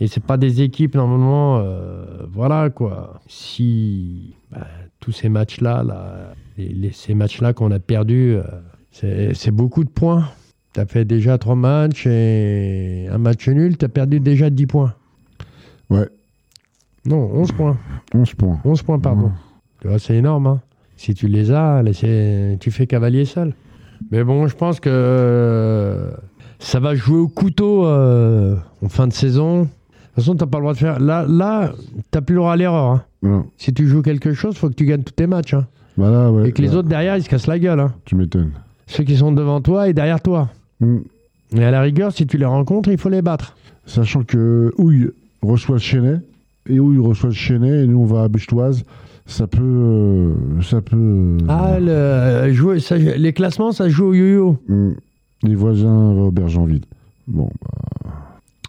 Et 0.00 0.06
c'est 0.06 0.22
pas 0.22 0.36
des 0.36 0.60
équipes, 0.62 0.94
normalement, 0.94 1.58
euh, 1.58 2.04
voilà, 2.32 2.70
quoi. 2.70 3.20
Si 3.28 4.34
bah, 4.52 4.66
tous 5.00 5.10
ces 5.12 5.28
matchs-là, 5.28 5.82
là, 5.82 6.34
les- 6.56 6.68
les- 6.68 6.92
ces 6.92 7.14
matchs-là 7.14 7.52
qu'on 7.52 7.70
a 7.72 7.78
perdus, 7.78 8.36
euh, 8.36 9.32
c'est 9.34 9.50
beaucoup 9.50 9.84
de 9.84 9.88
points. 9.90 10.28
Tu 10.74 10.80
as 10.80 10.86
fait 10.86 11.04
déjà 11.04 11.36
trois 11.38 11.56
matchs 11.56 12.06
et 12.06 13.06
un 13.10 13.18
match 13.18 13.48
nul, 13.48 13.76
tu 13.78 13.84
as 13.86 13.88
perdu 13.88 14.20
déjà 14.20 14.50
10 14.50 14.66
points. 14.66 14.94
Ouais. 15.90 16.08
Non, 17.06 17.30
11 17.34 17.52
points. 17.52 17.76
11 18.14 18.34
points. 18.34 18.60
11 18.64 18.82
points, 18.82 18.98
pardon. 18.98 19.32
C'est 19.98 20.14
énorme. 20.16 20.46
hein. 20.46 20.60
Si 20.96 21.14
tu 21.14 21.28
les 21.28 21.52
as, 21.52 21.82
tu 22.60 22.70
fais 22.70 22.86
cavalier 22.86 23.24
seul. 23.24 23.54
Mais 24.10 24.24
bon, 24.24 24.46
je 24.48 24.56
pense 24.56 24.80
que 24.80 24.88
euh, 24.92 26.10
ça 26.58 26.80
va 26.80 26.94
jouer 26.94 27.18
au 27.18 27.28
couteau 27.28 27.86
euh, 27.86 28.56
en 28.82 28.88
fin 28.88 29.06
de 29.06 29.12
saison. 29.12 29.62
De 29.62 29.64
toute 29.64 30.24
façon, 30.24 30.34
tu 30.34 30.40
n'as 30.44 30.46
pas 30.50 30.58
le 30.58 30.62
droit 30.62 30.72
de 30.74 30.78
faire. 30.78 30.98
Là, 31.00 31.24
là 31.28 31.72
tu 31.94 32.02
n'as 32.14 32.20
plus 32.20 32.34
le 32.34 32.40
droit 32.40 32.52
à 32.52 32.56
l'erreur. 32.56 33.02
hein. 33.22 33.44
Si 33.56 33.72
tu 33.72 33.86
joues 33.86 34.02
quelque 34.02 34.32
chose, 34.34 34.54
il 34.54 34.58
faut 34.58 34.68
que 34.68 34.74
tu 34.74 34.86
gagnes 34.86 35.02
tous 35.02 35.12
tes 35.14 35.26
matchs. 35.26 35.54
hein. 35.54 35.66
Bah 35.96 36.30
ouais, 36.30 36.48
Et 36.48 36.52
que 36.52 36.62
les 36.62 36.68
là, 36.68 36.76
autres 36.76 36.88
derrière, 36.88 37.16
ils 37.16 37.22
se 37.22 37.28
cassent 37.28 37.46
la 37.48 37.58
gueule. 37.58 37.80
hein. 37.80 37.92
Tu 38.04 38.14
m'étonnes. 38.14 38.52
Ceux 38.86 39.04
qui 39.04 39.16
sont 39.16 39.32
devant 39.32 39.60
toi 39.60 39.88
et 39.88 39.92
derrière 39.92 40.20
toi. 40.20 40.48
Hmm. 40.80 40.98
Et 41.56 41.64
à 41.64 41.70
la 41.70 41.80
rigueur, 41.80 42.12
si 42.12 42.26
tu 42.26 42.38
les 42.38 42.44
rencontres, 42.44 42.88
il 42.90 42.98
faut 42.98 43.08
les 43.08 43.22
battre. 43.22 43.56
Sachant 43.86 44.22
que 44.22 44.72
Houille 44.78 45.10
reçoit 45.42 45.78
Chenet, 45.78 46.20
et 46.68 46.78
Houille 46.78 46.98
reçoit 46.98 47.30
Chenet, 47.30 47.84
et 47.84 47.86
nous 47.86 47.98
on 48.00 48.04
va 48.04 48.24
à 48.24 48.28
Buchetoise, 48.28 48.84
ça 49.28 49.46
peut. 49.46 49.60
euh, 49.62 50.34
ça 50.62 50.80
peut. 50.80 50.96
euh, 50.96 51.38
Ah, 51.48 51.78
le, 51.78 52.52
jouer, 52.52 52.80
ça- 52.80 52.96
les 52.98 53.32
classements, 53.32 53.70
ça 53.72 53.88
joue 53.88 54.06
au 54.06 54.14
yo-yo. 54.14 54.56
hmm. 54.68 54.90
Les 55.44 55.54
voisins 55.54 56.12
vont 56.14 56.26
au 56.26 56.30
Bergenville. 56.32 56.82
Bon, 57.28 57.48
bah, 57.62 58.10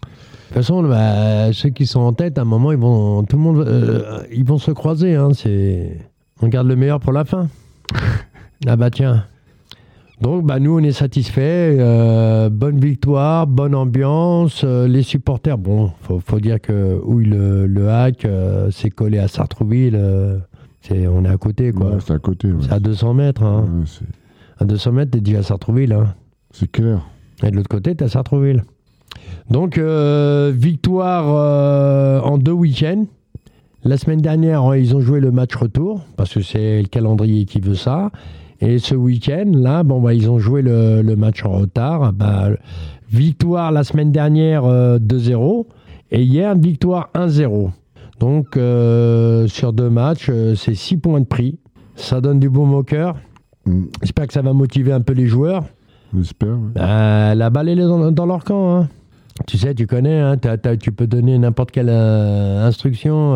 De 0.06 0.46
toute 0.46 0.54
façon, 0.54 0.82
bah, 0.84 1.52
ceux 1.52 1.70
qui 1.70 1.86
sont 1.86 2.00
en 2.00 2.12
tête, 2.12 2.38
à 2.38 2.42
un 2.42 2.44
moment, 2.44 2.70
ils 2.70 2.78
vont, 2.78 3.24
tout 3.24 3.36
le 3.36 3.42
monde, 3.42 3.64
euh, 3.66 4.20
ils 4.32 4.44
vont 4.44 4.58
se 4.58 4.70
croiser. 4.70 5.16
Hein, 5.16 5.30
c'est, 5.34 5.96
on 6.42 6.46
garde 6.48 6.68
le 6.68 6.76
meilleur 6.76 7.00
pour 7.00 7.12
la 7.12 7.24
fin. 7.24 7.48
ah 8.66 8.76
bah 8.76 8.90
tiens. 8.90 9.24
Donc, 10.20 10.44
bah, 10.44 10.60
nous, 10.60 10.78
on 10.78 10.82
est 10.82 10.92
satisfaits. 10.92 11.40
euh, 11.40 12.50
bonne 12.50 12.78
victoire, 12.78 13.46
bonne 13.46 13.74
ambiance. 13.74 14.62
euh, 14.64 14.86
les 14.86 15.02
supporters, 15.02 15.56
bon, 15.58 15.90
faut, 16.02 16.20
faut 16.20 16.38
dire 16.40 16.60
que 16.60 17.00
où 17.02 17.18
le, 17.18 17.66
le 17.66 17.88
hack, 17.88 18.24
euh, 18.26 18.68
c'est 18.70 18.90
collé 18.90 19.18
à 19.18 19.26
Sartrouville. 19.28 19.98
Euh, 20.82 20.88
c'est, 20.88 21.06
on 21.06 21.24
est 21.24 21.28
à 21.28 21.36
côté, 21.36 21.72
quoi. 21.72 21.92
ouais, 21.92 21.96
c'est 22.04 22.12
à 22.14 22.18
côté. 22.18 22.48
ouais. 22.52 22.62
c'est 22.62 22.72
à 22.72 22.80
200 22.80 23.14
mètres. 23.14 23.42
Hein. 23.42 23.64
Ouais, 23.64 23.84
c'est- 23.86 24.04
À 24.62 24.64
200 24.64 24.92
mètres, 24.92 25.10
t'es 25.12 25.20
déjà 25.20 25.38
à 25.38 25.42
Sartrouville. 25.42 25.92
Hein. 25.92 26.14
c'est 26.52 26.70
clair. 26.70 27.00
Et 27.42 27.50
de 27.50 27.56
l'autre 27.56 27.68
côté, 27.68 27.94
tu 27.94 28.04
as 28.04 28.08
Sartreville. 28.08 28.62
Donc, 29.50 29.78
euh, 29.78 30.52
victoire 30.54 31.24
euh, 31.28 32.20
en 32.20 32.36
deux 32.38 32.52
week-ends. 32.52 33.06
La 33.82 33.96
semaine 33.96 34.20
dernière, 34.20 34.64
euh, 34.70 34.78
ils 34.78 34.94
ont 34.94 35.00
joué 35.00 35.20
le 35.20 35.30
match 35.30 35.54
retour, 35.54 36.04
parce 36.16 36.34
que 36.34 36.42
c'est 36.42 36.82
le 36.82 36.88
calendrier 36.88 37.46
qui 37.46 37.60
veut 37.60 37.74
ça. 37.74 38.10
Et 38.60 38.78
ce 38.78 38.94
week-end, 38.94 39.50
là, 39.54 39.82
bon, 39.84 40.02
bah, 40.02 40.12
ils 40.12 40.28
ont 40.30 40.38
joué 40.38 40.60
le, 40.60 41.00
le 41.00 41.16
match 41.16 41.42
en 41.46 41.52
retard. 41.52 42.12
Bah, 42.12 42.50
victoire 43.10 43.72
la 43.72 43.84
semaine 43.84 44.12
dernière 44.12 44.64
euh, 44.66 44.98
2-0. 44.98 45.66
Et 46.10 46.22
hier, 46.22 46.54
victoire 46.56 47.08
1-0. 47.14 47.70
Donc, 48.20 48.56
euh, 48.56 49.48
sur 49.48 49.72
deux 49.72 49.90
matchs, 49.90 50.28
euh, 50.30 50.54
c'est 50.54 50.74
6 50.74 50.98
points 50.98 51.20
de 51.20 51.24
prix. 51.26 51.58
Ça 51.96 52.20
donne 52.20 52.38
du 52.38 52.48
baume 52.48 52.74
au 52.74 52.82
cœur. 52.82 53.16
Hmm. 53.66 53.84
J'espère 54.02 54.26
que 54.26 54.32
ça 54.32 54.42
va 54.42 54.52
motiver 54.52 54.92
un 54.92 55.00
peu 55.00 55.12
les 55.14 55.26
joueurs. 55.26 55.64
J'espère. 56.16 56.50
ouais. 56.50 56.70
Euh, 56.80 57.34
la 57.34 57.50
balle, 57.50 57.68
elle 57.70 57.80
est 57.80 57.84
dans, 57.84 58.12
dans 58.12 58.26
leur 58.26 58.44
camp. 58.44 58.76
hein. 58.76 58.88
Tu 59.46 59.56
sais, 59.56 59.74
tu 59.74 59.86
connais, 59.86 60.20
hein, 60.20 60.36
tu 60.78 60.92
peux 60.92 61.06
donner 61.06 61.38
n'importe 61.38 61.70
quelle 61.70 61.88
euh, 61.88 62.66
instruction. 62.66 63.34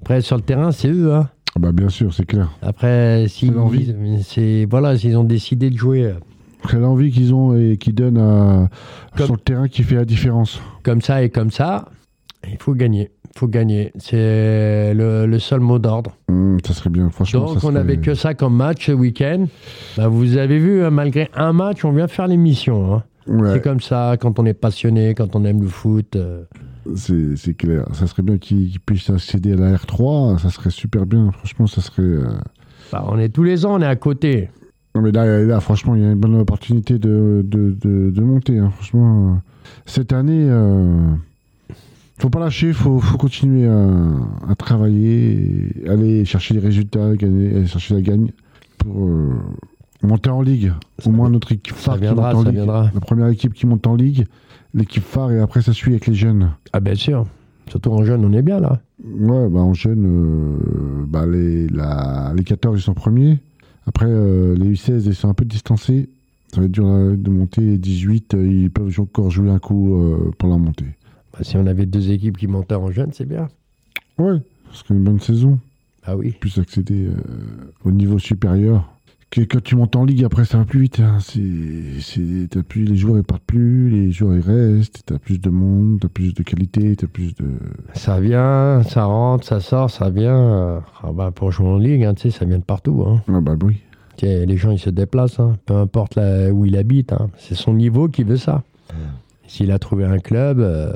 après, 0.00 0.20
sur 0.22 0.36
le 0.36 0.42
terrain, 0.42 0.72
c'est 0.72 0.88
eux. 0.90 1.14
hein. 1.14 1.28
Ah 1.56 1.60
bah, 1.60 1.70
bien 1.70 1.88
sûr, 1.88 2.12
c'est 2.12 2.26
clair. 2.26 2.50
Après, 2.62 3.26
s'ils 3.28 3.52
voilà, 4.68 4.98
s'ils 4.98 5.16
ont 5.16 5.22
décidé 5.24 5.70
de 5.70 5.76
jouer 5.76 6.12
C'est 6.68 6.80
l'envie 6.80 7.12
qu'ils 7.12 7.32
ont 7.32 7.56
et 7.56 7.76
qui 7.76 7.92
donne 7.92 8.18
à, 8.18 8.68
Comme- 9.16 9.26
sur 9.26 9.34
le 9.36 9.40
terrain 9.40 9.68
qui 9.68 9.84
fait 9.84 9.94
la 9.94 10.04
différence. 10.04 10.60
comme 10.82 11.00
ça 11.00 11.22
et 11.22 11.30
comme 11.30 11.52
ça, 11.52 11.84
il 12.50 12.56
faut 12.58 12.74
gagner. 12.74 13.10
Il 13.36 13.40
faut 13.40 13.48
gagner. 13.48 13.90
C'est 13.98 14.94
le, 14.94 15.26
le 15.26 15.38
seul 15.40 15.58
mot 15.60 15.78
d'ordre. 15.80 16.16
Hmm, 16.28 16.58
ça 16.64 16.72
serait 16.72 16.90
bien, 16.90 17.10
franchement. 17.10 17.40
Donc, 17.40 17.48
ça 17.50 17.56
on 17.56 17.60
serait- 17.60 17.72
n'avait 17.72 17.96
que 17.96 18.14
ça 18.14 18.34
comme 18.34 18.54
match 18.56 18.86
ce 18.86 18.92
week-end. 18.92 19.46
Bah, 19.96 20.06
vous 20.08 20.36
avez 20.36 20.58
vu, 20.58 20.84
hein, 20.84 20.90
malgré 20.90 21.28
un 21.34 21.52
match, 21.52 21.84
on 21.84 21.90
vient 21.92 22.06
faire 22.06 22.28
l'émission. 22.28 22.94
hein. 22.94 23.02
Ouais, 23.26 23.54
C'est 23.54 23.60
comme 23.62 23.80
ça, 23.80 24.16
quand 24.20 24.38
on 24.38 24.44
est 24.46 24.54
passionné, 24.54 25.14
quand 25.14 25.34
on 25.34 25.44
aime 25.44 25.62
le 25.62 25.68
foot. 25.68 26.14
euh, 26.14 26.44
c'est 26.94 27.54
clair. 27.56 27.86
Ça 27.92 28.06
serait 28.06 28.22
bien 28.22 28.38
qu'ils 28.38 28.78
puissent 28.78 29.10
accéder 29.10 29.54
à 29.54 29.56
la 29.56 29.76
R3. 29.76 30.38
Ça 30.38 30.50
serait 30.50 30.70
super 30.70 31.04
bien. 31.06 31.30
Franchement, 31.32 31.66
ça 31.66 31.80
serait. 31.80 32.02
euh, 32.02 32.24
Bah, 32.92 33.04
on 33.08 33.18
est 33.18 33.30
tous 33.30 33.42
les 33.42 33.66
ans, 33.66 33.74
on 33.78 33.80
est 33.82 33.86
à 33.86 33.96
côté. 33.96 34.50
Non, 34.94 35.00
mais 35.02 35.10
là, 35.10 35.42
là, 35.42 35.58
franchement, 35.58 35.96
il 35.96 36.02
y 36.02 36.04
a 36.06 36.12
une 36.12 36.20
bonne 36.20 36.36
opportunité 36.36 36.98
de, 37.00 37.40
de, 37.44 37.76
de, 37.82 38.10
de 38.10 38.20
monter. 38.20 38.58
hein. 38.58 38.70
Franchement, 38.76 39.32
euh, 39.32 39.36
cette 39.86 40.12
année, 40.12 40.46
euh, 40.48 41.14
faut 42.18 42.30
pas 42.30 42.40
lâcher, 42.40 42.72
faut, 42.72 43.00
faut 43.00 43.18
continuer 43.18 43.66
à, 43.66 44.50
à 44.50 44.54
travailler, 44.54 45.72
et 45.84 45.88
aller 45.88 46.24
chercher 46.24 46.54
les 46.54 46.60
résultats, 46.60 47.14
gagner, 47.16 47.56
aller 47.56 47.66
chercher 47.66 47.94
la 47.94 48.02
gagne 48.02 48.30
pour 48.78 49.06
euh, 49.08 49.32
monter 50.02 50.30
en 50.30 50.42
ligue. 50.42 50.72
Ça 50.98 51.08
Au 51.08 51.12
moins 51.12 51.28
notre 51.30 51.52
équipe 51.52 51.74
phare 51.74 51.98
qui 51.98 52.06
monte 52.06 52.18
en 52.18 52.42
ligue. 52.42 52.54
viendra. 52.54 52.90
La 52.94 53.00
première 53.00 53.28
équipe 53.28 53.54
qui 53.54 53.66
monte 53.66 53.86
en 53.86 53.94
ligue, 53.94 54.26
l'équipe 54.74 55.02
phare, 55.02 55.32
et 55.32 55.40
après 55.40 55.62
ça 55.62 55.72
suit 55.72 55.92
avec 55.92 56.06
les 56.06 56.14
jeunes. 56.14 56.50
Ah, 56.72 56.80
bien 56.80 56.94
sûr. 56.94 57.26
Surtout 57.68 57.90
en 57.92 58.04
jeune, 58.04 58.24
on 58.24 58.32
est 58.32 58.42
bien 58.42 58.60
là. 58.60 58.80
Ouais, 59.02 59.48
bah 59.48 59.60
en 59.60 59.74
jeune, 59.74 60.04
euh, 60.06 61.04
bah 61.08 61.26
les, 61.26 61.66
la, 61.68 62.32
les 62.36 62.44
14 62.44 62.78
ils 62.78 62.82
sont 62.82 62.94
premiers. 62.94 63.38
Après, 63.86 64.06
euh, 64.08 64.54
les 64.56 64.72
U16 64.74 65.02
ils 65.06 65.14
sont 65.14 65.28
un 65.28 65.34
peu 65.34 65.44
distancés. 65.44 66.08
Ça 66.52 66.60
va 66.60 66.66
être 66.66 66.72
dur 66.72 66.86
euh, 66.86 67.16
de 67.16 67.30
monter. 67.30 67.62
Les 67.62 67.78
18, 67.78 68.34
euh, 68.34 68.46
ils 68.46 68.70
peuvent 68.70 68.94
encore 69.00 69.30
jouer 69.30 69.50
un 69.50 69.58
coup 69.58 69.94
euh, 69.96 70.30
pour 70.38 70.48
la 70.50 70.56
montée. 70.56 70.84
Bah, 71.34 71.40
si 71.42 71.56
on 71.56 71.66
avait 71.66 71.86
deux 71.86 72.10
équipes 72.10 72.36
qui 72.38 72.46
montaient 72.46 72.74
en 72.76 72.90
jeune, 72.90 73.10
c'est 73.12 73.26
bien. 73.28 73.48
Ouais, 74.18 74.38
ce 74.70 74.78
serait 74.78 74.94
une 74.94 75.04
bonne 75.04 75.20
saison. 75.20 75.58
Ah 76.06 76.16
oui. 76.16 76.32
Plus 76.38 76.58
accéder 76.58 77.06
euh, 77.06 77.14
au 77.84 77.90
niveau 77.90 78.18
supérieur. 78.18 78.88
Que, 79.30 79.40
quand 79.40 79.60
tu 79.62 79.74
montes 79.74 79.96
en 79.96 80.04
ligue, 80.04 80.22
après 80.22 80.44
ça 80.44 80.58
va 80.58 80.64
plus 80.64 80.82
vite. 80.82 81.00
hein. 81.00 81.18
C'est, 81.20 82.46
t'as 82.50 82.62
plus, 82.62 82.84
les 82.84 82.94
joueurs 82.94 83.18
ils 83.18 83.24
partent 83.24 83.42
plus, 83.42 83.90
les 83.90 84.12
joueurs 84.12 84.36
ils 84.36 84.40
restent. 84.40 85.02
T'as 85.06 85.18
plus 85.18 85.40
de 85.40 85.50
monde, 85.50 85.98
t'as 86.00 86.08
plus 86.08 86.34
de 86.34 86.42
qualité, 86.44 86.94
t'as 86.94 87.08
plus 87.08 87.34
de. 87.34 87.46
Ça 87.94 88.20
vient, 88.20 88.82
ça 88.84 89.06
rentre, 89.06 89.44
ça 89.44 89.58
sort, 89.60 89.90
ça 89.90 90.10
vient. 90.10 90.82
Ah 91.02 91.10
bah, 91.12 91.32
pour 91.34 91.50
jouer 91.50 91.66
en 91.66 91.78
ligue, 91.78 92.04
hein, 92.04 92.14
ça 92.16 92.44
vient 92.44 92.58
de 92.58 92.62
partout. 92.64 93.02
Hein. 93.08 93.22
Ah 93.26 93.40
bah 93.40 93.56
oui. 93.64 93.78
Tu 94.16 94.26
sais, 94.26 94.46
Les 94.46 94.56
gens, 94.56 94.70
ils 94.70 94.78
se 94.78 94.90
déplacent, 94.90 95.40
hein, 95.40 95.56
peu 95.66 95.74
importe 95.74 96.14
là 96.14 96.50
où 96.52 96.64
il 96.64 96.76
habite. 96.76 97.12
hein. 97.12 97.30
C'est 97.38 97.56
son 97.56 97.72
niveau 97.74 98.06
qui 98.08 98.22
veut 98.22 98.36
ça. 98.36 98.62
S'il 99.46 99.70
a 99.72 99.78
trouvé 99.78 100.04
un 100.04 100.18
club, 100.18 100.60
euh, 100.60 100.92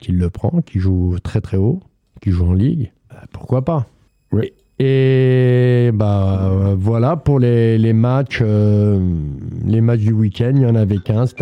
qu'il 0.00 0.18
le 0.18 0.30
prend, 0.30 0.60
qui 0.62 0.78
joue 0.78 1.16
très 1.22 1.40
très 1.40 1.56
haut, 1.56 1.80
qui 2.20 2.30
joue 2.30 2.46
en 2.46 2.52
ligue, 2.54 2.92
bah, 3.10 3.22
pourquoi 3.32 3.64
pas? 3.64 3.86
Oui. 4.32 4.52
Et 4.78 5.90
bah 5.94 6.48
euh, 6.50 6.74
voilà 6.76 7.16
pour 7.16 7.38
les, 7.38 7.78
les 7.78 7.92
matchs, 7.92 8.40
euh, 8.42 8.98
les 9.64 9.80
matchs 9.80 10.00
du 10.00 10.12
week-end, 10.12 10.52
il 10.56 10.62
y 10.62 10.66
en 10.66 10.74
avait 10.74 10.98
15. 10.98 11.36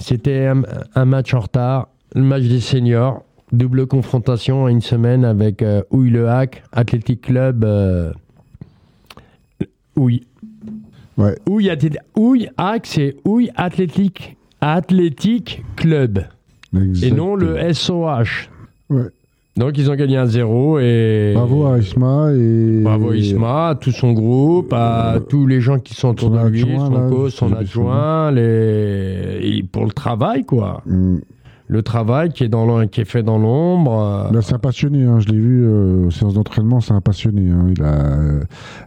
C'était 0.00 0.46
un- 0.46 0.62
un, 0.94 1.04
match 1.04 1.32
en 1.34 1.40
retard, 1.40 1.88
le 2.14 2.22
match 2.22 2.42
des 2.44 2.60
seniors, 2.60 3.22
double 3.52 3.86
confrontation 3.86 4.66
à 4.66 4.70
une 4.70 4.80
semaine 4.80 5.24
avec 5.24 5.62
euh, 5.62 5.82
Houille 5.90 6.10
le 6.10 6.28
Hack, 6.28 6.64
Athletic 6.72 7.20
Club. 7.20 7.64
euh, 7.64 8.12
Houille. 9.96 10.26
Ouais. 11.16 11.36
Houille, 11.48 11.70
Houille 12.16 12.48
Hack, 12.56 12.86
c'est 12.86 13.16
Houille 13.24 13.50
Athletic, 13.54 14.36
Athletic 14.72 15.62
Club. 15.76 16.24
Et 17.02 17.10
non 17.10 17.36
le 17.36 17.72
SOH. 17.72 18.48
Ouais. 18.90 19.02
Donc 19.56 19.78
ils 19.78 19.88
ont 19.90 19.94
gagné 19.94 20.16
un 20.16 20.26
0 20.26 20.80
et. 20.80 21.32
Bravo 21.34 21.66
à 21.66 21.78
Isma 21.78 22.32
et. 22.32 22.80
Bravo 22.82 23.12
Isma, 23.12 23.68
à 23.68 23.74
tout 23.76 23.92
son 23.92 24.12
groupe, 24.12 24.72
à 24.72 25.20
tous 25.28 25.46
les 25.46 25.60
gens 25.60 25.78
qui 25.78 25.94
sont 25.94 26.08
autour 26.08 26.30
son 26.30 26.44
de 26.44 26.48
lui, 26.48 26.62
adjoint, 26.62 27.30
son 27.30 27.50
coach, 27.50 27.52
adjoint, 27.56 28.32
les... 28.32 29.38
et 29.42 29.62
pour 29.62 29.84
le 29.84 29.92
travail, 29.92 30.44
quoi. 30.44 30.82
Mm. 30.86 31.18
Le 31.66 31.82
travail 31.82 32.30
qui 32.30 32.44
est, 32.44 32.48
dans 32.48 32.66
l'om- 32.66 32.88
qui 32.88 33.00
est 33.00 33.04
fait 33.06 33.22
dans 33.22 33.38
l'ombre. 33.38 33.98
euh, 34.30 34.32
Là, 34.34 34.42
c'est 34.42 34.54
un 34.54 34.58
passionné, 34.58 35.04
hein, 35.04 35.18
je 35.20 35.28
l'ai 35.28 35.38
vu 35.38 35.64
euh, 35.64 36.06
aux 36.06 36.10
séances 36.10 36.34
d'entraînement, 36.34 36.80
c'est 36.80 36.92
un 36.92 37.00
passionné. 37.00 37.50
hein. 37.50 37.66
Il 37.74 37.82
a 37.82 37.86
euh, 38.18 38.40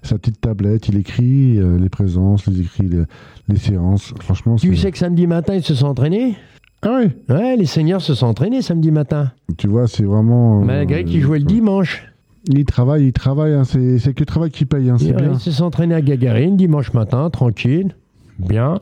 sa 0.03 0.17
petite 0.19 0.39
tablette, 0.41 0.87
il 0.87 0.97
écrit 0.97 1.57
euh, 1.57 1.77
les 1.79 1.89
présences, 1.89 2.43
il 2.47 2.61
écrit 2.61 2.87
les, 2.87 3.01
les 3.47 3.57
séances. 3.57 4.13
Franchement, 4.19 4.57
Tu 4.57 4.75
sais 4.75 4.91
que 4.91 4.97
samedi 4.99 5.25
matin, 5.25 5.55
ils 5.55 5.63
se 5.63 5.73
sont 5.73 5.87
entraînés? 5.87 6.35
Ah 6.83 6.99
ouais 6.99 7.17
Ouais, 7.35 7.55
les 7.57 7.65
seniors 7.65 8.01
se 8.01 8.13
sont 8.13 8.27
entraînés 8.27 8.61
samedi 8.61 8.91
matin. 8.91 9.31
Tu 9.57 9.67
vois, 9.67 9.87
c'est 9.87 10.03
vraiment. 10.03 10.61
euh, 10.61 10.65
Malgré 10.65 11.03
qu'ils 11.03 11.21
jouaient 11.21 11.39
le 11.39 11.45
dimanche. 11.45 12.05
Il 12.49 12.63
travaille, 12.65 13.07
il 13.07 13.11
travaille, 13.13 13.53
hein, 13.53 13.63
c'est 13.65 14.13
que 14.13 14.19
le 14.19 14.25
travail 14.25 14.51
qui 14.51 14.65
paye, 14.65 14.89
c'est 14.99 15.13
bien. 15.13 15.33
Ils 15.33 15.39
se 15.39 15.51
sont 15.51 15.65
entraînés 15.65 15.95
à 15.95 16.01
Gagarine 16.01 16.55
dimanche 16.55 16.93
matin, 16.93 17.29
tranquille. 17.31 17.95
Bien. 18.39 18.77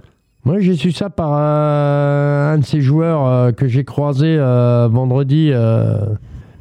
Moi, 0.46 0.60
j'ai 0.60 0.76
su 0.76 0.92
ça 0.92 1.10
par 1.10 1.32
euh, 1.34 2.54
un 2.54 2.60
de 2.60 2.64
ces 2.66 2.80
joueurs 2.80 3.26
euh, 3.26 3.52
que 3.52 3.68
j'ai 3.68 3.84
croisé 3.84 4.38
euh, 4.38 4.88
vendredi 4.92 5.50
euh, 5.52 6.06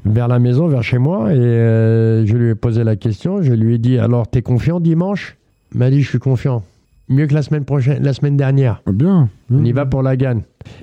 vers 0.06 0.26
la 0.26 0.38
maison, 0.38 0.68
vers 0.68 0.82
chez 0.82 0.96
moi. 0.96 1.30
Et 1.34 1.36
je 1.36 2.36
lui 2.36 2.48
ai 2.50 2.54
posé 2.54 2.82
la 2.82 2.96
question. 2.96 3.42
Je 3.42 3.52
lui 3.52 3.74
ai 3.74 3.78
dit 3.78 3.98
Alors, 3.98 4.26
t'es 4.26 4.40
confiant 4.40 4.80
dimanche? 4.80 5.36
Il 5.74 5.78
m'a 5.80 5.90
dit 5.90 6.00
Je 6.00 6.08
suis 6.08 6.18
confiant. 6.18 6.62
Mieux 7.10 7.26
que 7.26 7.34
la 7.34 7.42
semaine 7.42 7.66
prochaine, 7.66 8.02
la 8.02 8.14
semaine 8.14 8.38
dernière. 8.38 8.80
Ah, 8.86 8.92
Bien. 8.92 9.28
On 9.52 9.62
y 9.62 9.72
va 9.72 9.84
pour 9.84 10.02
la 10.02 10.16
gagne. 10.16 10.40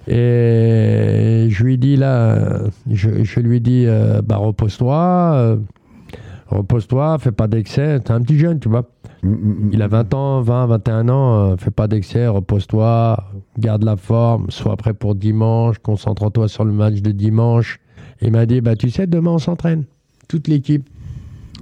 Et 0.08 1.48
je 1.50 1.64
lui 1.64 1.74
ai 1.74 1.78
dit 1.78 1.96
là, 1.96 2.60
je, 2.88 3.24
je 3.24 3.40
lui 3.40 3.58
ai 3.58 3.60
dit, 3.60 3.88
bah 4.24 4.36
repose-toi, 4.38 5.58
repose-toi, 6.46 7.18
fais 7.20 7.32
pas 7.32 7.48
d'excès. 7.48 8.00
T'es 8.02 8.12
un 8.12 8.22
petit 8.22 8.38
jeune, 8.38 8.60
tu 8.60 8.70
vois. 8.70 8.88
Il 9.24 9.82
a 9.82 9.88
20 9.88 10.14
ans, 10.16 10.42
20, 10.42 10.66
21 10.68 11.10
ans, 11.10 11.34
euh, 11.52 11.56
fais 11.58 11.70
pas 11.70 11.88
d'excès, 11.88 12.28
repose-toi, 12.28 13.24
garde 13.60 13.84
la 13.84 13.96
forme, 13.96 14.50
sois 14.50 14.76
prêt 14.78 14.94
pour 14.94 15.14
dimanche, 15.14 15.78
concentre-toi 15.80 16.48
sur 16.48 16.66
le 16.66 16.72
match 16.72 17.02
de 17.02 17.12
dimanche. 17.12 17.80
Il 18.22 18.32
m'a 18.32 18.46
dit, 18.46 18.62
bah 18.62 18.76
tu 18.76 18.90
sais, 18.90 19.06
demain 19.06 19.32
on 19.32 19.38
s'entraîne, 19.38 19.84
toute 20.28 20.48
l'équipe. 20.48 20.90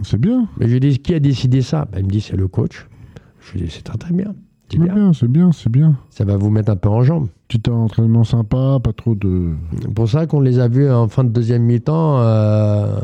C'est 0.03 0.19
bien. 0.19 0.47
Mais 0.57 0.67
je 0.67 0.71
lui 0.71 0.77
ai 0.77 0.79
dit, 0.91 0.99
qui 0.99 1.13
a 1.13 1.19
décidé 1.19 1.61
ça? 1.61 1.85
Bah, 1.91 1.99
Il 1.99 2.05
me 2.05 2.09
dit, 2.09 2.21
c'est 2.21 2.37
le 2.37 2.47
coach. 2.47 2.87
Je 3.41 3.53
lui 3.53 3.61
ai 3.61 3.63
dit, 3.65 3.71
c'est 3.71 3.83
très 3.83 3.97
très 3.97 4.13
bien. 4.13 4.33
C'est 4.71 4.77
bien. 4.77 4.93
bien, 4.93 5.13
c'est 5.13 5.27
bien, 5.27 5.51
c'est 5.51 5.71
bien. 5.71 5.95
Ça 6.11 6.23
va 6.25 6.37
vous 6.37 6.51
mettre 6.51 6.71
un 6.71 6.75
peu 6.75 6.89
en 6.89 7.01
jambes. 7.01 7.27
Petit 7.47 7.69
entraînement 7.71 8.23
sympa, 8.23 8.77
pas 8.81 8.93
trop 8.93 9.15
de. 9.15 9.53
C'est 9.81 9.93
pour 9.93 10.07
ça 10.07 10.27
qu'on 10.27 10.41
les 10.41 10.59
a 10.59 10.67
vus 10.67 10.89
en 10.89 11.07
fin 11.07 11.23
de 11.23 11.29
deuxième 11.29 11.63
mi-temps. 11.63 12.19
euh, 12.19 12.99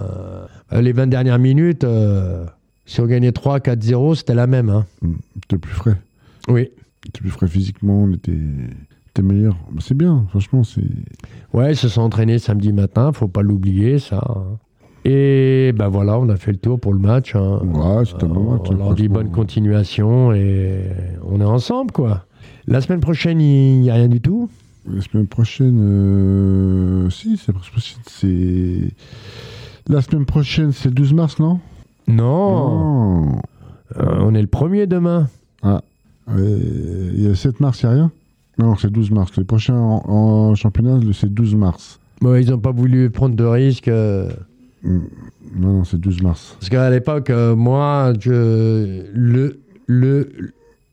les 0.71 0.91
20 0.93 1.07
dernières 1.07 1.39
minutes, 1.39 1.83
euh, 1.83 2.45
si 2.85 3.01
on 3.01 3.05
gagnait 3.05 3.31
3, 3.31 3.59
4, 3.59 3.81
0, 3.83 4.15
c'était 4.15 4.35
la 4.35 4.47
même. 4.47 4.69
hein. 4.69 4.85
T'es 5.47 5.57
plus 5.57 5.73
frais. 5.73 5.95
Oui. 6.47 6.69
T'es 7.13 7.21
plus 7.21 7.29
frais 7.29 7.47
physiquement, 7.47 8.03
on 8.03 8.11
était, 8.13 8.31
t'es 9.13 9.21
meilleur. 9.21 9.55
Bah, 9.71 9.79
c'est 9.79 9.95
bien, 9.97 10.25
franchement, 10.29 10.63
c'est. 10.63 10.81
Ouais, 11.53 11.73
ils 11.73 11.77
se 11.77 11.87
sont 11.89 12.01
entraînés 12.01 12.39
samedi 12.39 12.73
matin, 12.73 13.11
faut 13.13 13.27
pas 13.27 13.41
l'oublier, 13.43 13.99
ça. 13.99 14.21
hein. 14.27 14.57
Et 15.07 15.71
ben 15.77 15.87
voilà, 15.87 16.17
on 16.19 16.27
a 16.29 16.35
fait 16.35 16.51
le 16.51 16.57
tour 16.57 16.79
pour 16.79 16.91
le 16.93 16.97
match. 16.99 17.35
hein. 17.35 17.59
Ouais, 17.63 18.05
c'était 18.05 18.23
un 18.23 18.27
bon 18.27 18.53
match. 18.53 18.63
on 18.71 18.73
leur 18.73 18.95
dit 18.95 19.07
bonne 19.07 19.29
continuation 19.29 20.33
et 20.33 20.81
on 21.23 21.39
est 21.41 21.45
ensemble, 21.45 21.91
quoi. 21.91 22.25
La 22.65 22.81
semaine 22.81 23.01
prochaine, 23.01 23.39
il 23.39 23.81
n'y 23.81 23.91
a 23.91 23.93
rien 23.93 24.07
du 24.07 24.19
tout? 24.19 24.49
La 24.91 25.01
semaine 25.01 25.27
prochaine, 25.27 25.77
euh, 25.79 27.09
si, 27.11 27.37
c'est. 27.37 27.51
La 29.87 30.01
semaine 30.01 30.25
prochaine, 30.25 30.71
c'est 30.71 30.89
le 30.89 30.95
12 30.95 31.13
mars, 31.13 31.37
non? 31.39 31.59
Non, 32.07 33.25
Non. 33.25 33.41
Euh, 33.97 34.03
on 34.21 34.33
est 34.35 34.41
le 34.41 34.47
premier 34.47 34.87
demain. 34.87 35.27
Euh, 35.63 35.79
Il 37.13 37.21
y 37.21 37.25
a 37.25 37.29
le 37.29 37.35
7 37.35 37.59
mars, 37.59 37.81
il 37.81 37.85
n'y 37.87 37.91
a 37.91 37.95
rien? 37.95 38.11
Non, 38.57 38.75
c'est 38.75 38.87
le 38.87 38.91
12 38.93 39.11
mars. 39.11 39.31
Le 39.37 39.43
prochain 39.43 39.75
en, 39.75 40.03
en 40.07 40.55
championnat, 40.55 40.99
c'est 41.13 41.27
le 41.27 41.31
12 41.33 41.55
mars. 41.55 41.99
Bon, 42.21 42.35
ils 42.35 42.49
n'ont 42.49 42.59
pas 42.59 42.71
voulu 42.71 43.09
prendre 43.09 43.35
de 43.35 43.43
risques. 43.43 43.87
euh, 43.87 44.29
Mm. 44.83 44.99
Non, 45.57 45.73
non, 45.73 45.83
c'est 45.83 45.93
le 45.93 46.01
12 46.01 46.21
mars. 46.21 46.55
Parce 46.59 46.69
qu'à 46.69 46.89
l'époque, 46.91 47.31
euh, 47.31 47.55
moi, 47.55 48.13
je, 48.19 49.01
le, 49.13 49.59
le, 49.87 50.29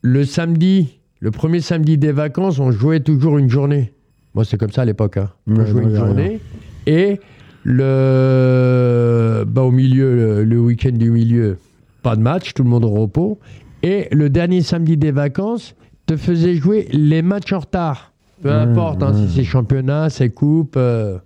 le 0.01 0.25
samedi, 0.25 0.97
le 1.19 1.29
premier 1.29 1.59
samedi 1.59 1.99
des 1.99 2.11
vacances, 2.11 2.57
on 2.59 2.71
jouait 2.71 3.01
toujours 3.01 3.37
une 3.37 3.49
journée. 3.51 3.93
Moi, 4.33 4.45
c'est 4.45 4.57
comme 4.57 4.71
ça 4.71 4.81
à 4.81 4.85
l'époque. 4.85 5.17
hein. 5.17 5.29
On 5.47 5.57
Ouais, 5.57 5.65
jouait 5.67 5.83
une 5.83 5.95
journée. 5.95 6.39
Et 6.87 7.19
le, 7.63 9.43
bah, 9.47 9.61
au 9.63 9.71
milieu, 9.71 10.15
le, 10.15 10.43
le 10.43 10.59
week-end 10.59 10.91
du 10.93 11.09
milieu, 11.11 11.57
pas 12.01 12.15
de 12.15 12.21
match, 12.21 12.53
tout 12.53 12.63
le 12.63 12.69
monde 12.69 12.85
au 12.85 12.89
repos. 12.89 13.39
Et 13.81 14.07
le 14.11 14.29
dernier 14.29 14.61
samedi 14.61 14.97
des 14.97 15.11
vacances, 15.11 15.75
te 16.05 16.15
faisait 16.17 16.55
jouer 16.55 16.87
les 16.91 17.21
matchs 17.21 17.53
en 17.53 17.59
retard. 17.59 18.11
Peu 18.41 18.49
Ouais, 18.49 18.55
importe 18.55 19.01
hein, 19.03 19.13
si 19.13 19.33
c'est 19.33 19.43
championnat, 19.45 20.09
c'est 20.09 20.29
coupe. 20.29 20.75
euh, 20.77 21.17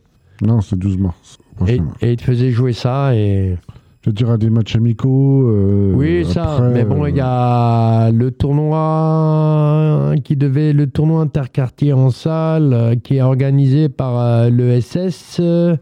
Non, 0.45 0.61
c'est 0.61 0.75
le 0.75 0.81
12 0.81 0.97
mars. 0.99 1.37
et, 1.67 1.79
il 2.03 2.15
te 2.15 2.21
faisait 2.23 2.51
jouer 2.51 2.73
ça. 2.73 3.15
Et... 3.15 3.57
Je 4.05 4.11
dirais 4.11 4.37
des 4.37 4.49
matchs 4.51 4.75
amicaux. 4.75 5.47
euh, 5.49 5.93
Oui, 5.95 6.23
ça. 6.25 6.59
mais 6.71 6.83
bon, 6.85 7.03
euh, 7.05 7.09
il 7.09 7.15
y 7.17 7.21
a 7.21 8.11
le 8.11 8.29
tournoi 8.31 10.13
qui 10.23 10.35
devait, 10.35 10.73
le 10.73 10.87
tournoi 10.87 11.21
interquartier 11.21 11.91
en 11.93 12.11
salle, 12.11 12.73
euh, 12.73 12.95
qui 12.95 13.15
est 13.17 13.21
organisé 13.21 13.89
par 13.89 14.19
euh, 14.19 14.49
l'ESS, 14.51 15.37
euh, 15.39 15.75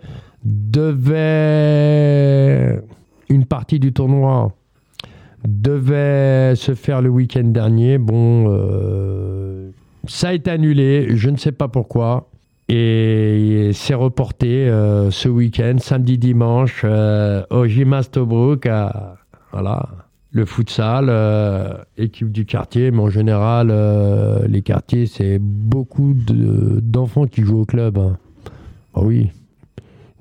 devait. 1.46 2.82
Une 3.30 3.46
partie 3.46 3.80
du 3.80 3.92
tournoi 3.92 4.52
devait 5.48 6.54
se 6.56 6.74
faire 6.76 7.02
le 7.02 7.10
week-end 7.10 7.44
dernier. 7.46 7.98
Bon, 7.98 8.46
euh, 8.50 9.70
ça 10.08 10.30
a 10.30 10.34
été 10.34 10.52
annulé, 10.52 11.08
je 11.16 11.30
ne 11.30 11.38
sais 11.38 11.52
pas 11.52 11.68
pourquoi. 11.68 12.30
Et 12.68 13.70
c'est 13.74 13.94
reporté 13.94 14.68
euh, 14.68 15.12
ce 15.12 15.30
week-end, 15.30 15.76
samedi, 15.80 16.18
dimanche, 16.18 16.82
euh, 16.84 17.44
au 17.52 17.66
Gymnast 17.68 18.14
Tobruk. 18.14 18.66
à- 18.66 19.18
Voilà. 19.52 19.88
le 20.32 20.46
futsal, 20.46 21.10
équipe 21.98 22.30
du 22.32 22.46
quartier, 22.46 22.92
mais 22.92 23.00
en 23.00 23.10
général, 23.10 23.72
les 24.50 24.62
quartiers, 24.62 25.06
c'est 25.06 25.40
beaucoup 25.40 26.14
de- 26.14 26.82
d'enfants 26.82 27.26
qui 27.26 27.42
jouent 27.44 27.62
au 27.62 27.66
club. 27.66 27.98
hein. 27.98 28.18
Ah 28.94 29.02
oui. 29.02 29.30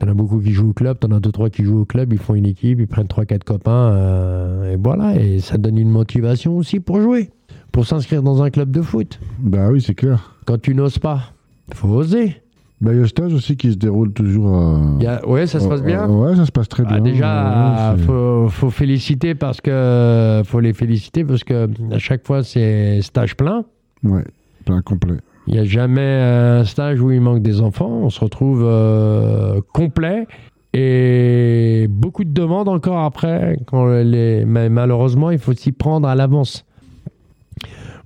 T'en 0.05 0.11
as 0.11 0.15
beaucoup 0.15 0.39
qui 0.39 0.53
jouent 0.53 0.69
au 0.71 0.73
club, 0.75 0.99
t'en 0.99 1.13
as 1.13 1.21
deux, 1.21 1.33
trois 1.33 1.49
qui 1.49 1.65
jouent 1.65 1.81
au 1.81 1.85
club, 1.87 2.13
ils 2.13 2.19
font 2.19 2.35
une 2.35 2.45
équipe, 2.45 2.79
ils 2.79 2.87
prennent 2.87 3.07
trois, 3.07 3.25
quatre 3.25 3.45
copains, 3.45 3.71
euh, 3.95 4.75
et 4.75 4.77
voilà, 4.77 5.17
et 5.17 5.41
ça 5.41 5.57
donne 5.57 5.79
une 5.79 5.89
motivation 5.89 6.59
aussi 6.59 6.79
pour 6.79 7.01
jouer, 7.01 7.31
pour 7.73 7.87
s'inscrire 7.87 8.23
dans 8.23 8.43
un 8.43 8.51
club 8.51 8.71
de 8.71 8.83
foot. 8.83 9.19
Bah 9.39 9.69
oui, 9.73 9.81
c'est 9.81 9.95
clair. 9.95 10.37
Quand 10.45 10.61
tu 10.61 10.75
n'oses 10.75 10.99
pas, 10.99 11.33
faut 11.73 11.89
oser. 11.89 12.37
Bah, 12.83 12.91
il 12.93 12.97
y 12.97 12.99
a 12.99 13.03
le 13.03 13.07
stage 13.09 13.33
aussi 13.33 13.57
qui 13.57 13.71
se 13.73 13.77
déroule 13.79 14.13
toujours 14.13 14.55
à... 14.55 14.79
Il 14.99 15.05
y 15.05 15.07
a- 15.07 15.27
Ouais, 15.27 15.47
ça 15.47 15.59
se 15.59 15.67
passe 15.67 15.83
bien. 15.83 16.07
Ouais, 16.07 16.37
ça 16.37 16.45
se 16.45 16.53
passe 16.53 16.69
très 16.69 16.83
Ah, 16.87 16.99
bien. 16.99 17.01
déjà, 17.01 17.93
Ouais, 17.93 17.97
c'est- 17.99 18.05
faut, 18.05 18.49
faut 18.51 18.69
féliciter 18.71 19.35
parce 19.35 19.63
que 19.63 20.43
faut 20.45 20.61
les 20.61 20.75
féliciter 20.75 21.25
parce 21.25 21.45
que 21.45 21.67
à 21.91 21.99
chaque 21.99 22.27
fois 22.27 22.43
c'est 22.43 23.01
stage 23.01 23.37
plein. 23.39 23.65
Ouais, 24.03 24.25
plein 24.67 24.83
complet. 24.83 25.17
Il 25.47 25.55
n'y 25.55 25.61
a 25.61 25.65
jamais 25.65 26.01
un 26.01 26.65
stage 26.65 27.01
où 27.01 27.11
il 27.11 27.21
manque 27.21 27.43
des 27.43 27.61
enfants. 27.61 27.91
On 27.91 28.11
se 28.11 28.21
retrouve 28.21 28.63
euh, 28.65 29.61
complet 29.73 30.27
et 30.73 31.87
beaucoup 31.91 32.25
de 32.25 32.33
demandes 32.33 32.69
encore 32.69 33.01
après. 33.01 33.59
Mais 33.73 34.69
malheureusement, 34.71 35.31
il 35.31 35.39
faut 35.39 35.53
s'y 35.53 35.73
prendre 35.73 36.09
à 36.09 36.15
l'avance. 36.15 36.65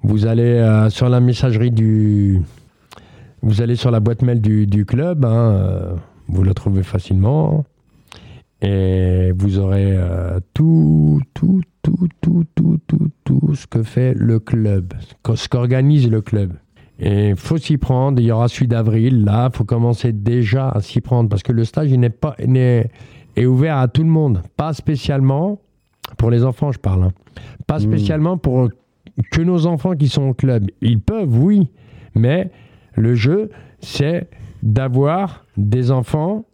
Vous 0.03 0.27
allez 0.27 0.43
euh, 0.43 0.91
sur 0.91 1.09
la 1.09 1.21
messagerie 1.21 1.71
du, 1.71 2.41
vous 3.43 3.63
allez 3.63 3.77
sur 3.77 3.91
la 3.91 4.01
boîte 4.01 4.23
mail 4.23 4.41
du, 4.41 4.85
club. 4.85 5.25
hein, 5.25 5.53
euh, 5.53 5.95
vous 6.29 6.43
la 6.43 6.55
trouvez 6.55 6.83
facilement 6.83 7.65
et 8.61 9.33
vous 9.37 9.59
aurez 9.61 9.97
tout, 10.53 11.21
tout, 11.33 11.63
tout, 11.83 12.09
tout, 12.21 12.45
tout, 12.57 12.79
tout, 12.89 13.11
tout 13.23 13.55
ce 13.55 13.69
que 13.69 13.85
fait 13.85 14.15
le 14.15 14.41
club, 14.41 14.95
ce 15.37 15.49
qu'organise 15.49 16.11
le 16.11 16.21
club. 16.21 16.55
Et 17.01 17.31
il 17.31 17.37
faut 17.37 17.59
s'y 17.59 17.77
prendre. 17.77 18.21
Il 18.21 18.27
y 18.27 18.33
aura 18.33 18.49
celui 18.49 18.67
d'avril. 18.69 19.25
Là, 19.25 19.51
il 19.53 19.57
faut 19.57 19.65
commencer 19.65 20.13
déjà 20.13 20.69
à 20.71 20.81
s'y 20.81 21.01
prendre 21.01 21.29
parce 21.29 21.43
que 21.43 21.53
le 21.53 21.65
stage 21.65 21.91
il 21.91 22.01
n'est 22.01 22.11
pas 22.11 22.35
n'est- 22.45 22.91
est 23.37 23.47
ouvert 23.47 23.77
à 23.79 23.87
tout 23.89 24.03
le 24.03 24.09
monde, 24.09 24.43
pas 24.57 24.73
spécialement 24.73 25.61
pour 26.17 26.31
les 26.31 26.45
enfants, 26.45 26.73
je 26.73 26.79
parle. 26.79 27.05
hein. 27.05 27.13
Pas 27.67 27.79
Mm. 27.79 27.83
spécialement 27.83 28.37
pour 28.39 28.69
que 29.31 29.43
nos 29.43 29.67
enfants 29.67 29.95
qui 29.95 30.09
sont 30.09 30.23
au 30.31 30.35
club. 30.35 30.67
Ils 30.81 30.99
peuvent, 31.01 31.39
oui, 31.39 31.69
mais 32.15 32.51
le 32.95 33.15
jeu, 33.15 33.51
c'est 33.81 34.29
d'avoir 34.63 35.45
des 35.57 35.91
enfants 35.93 36.45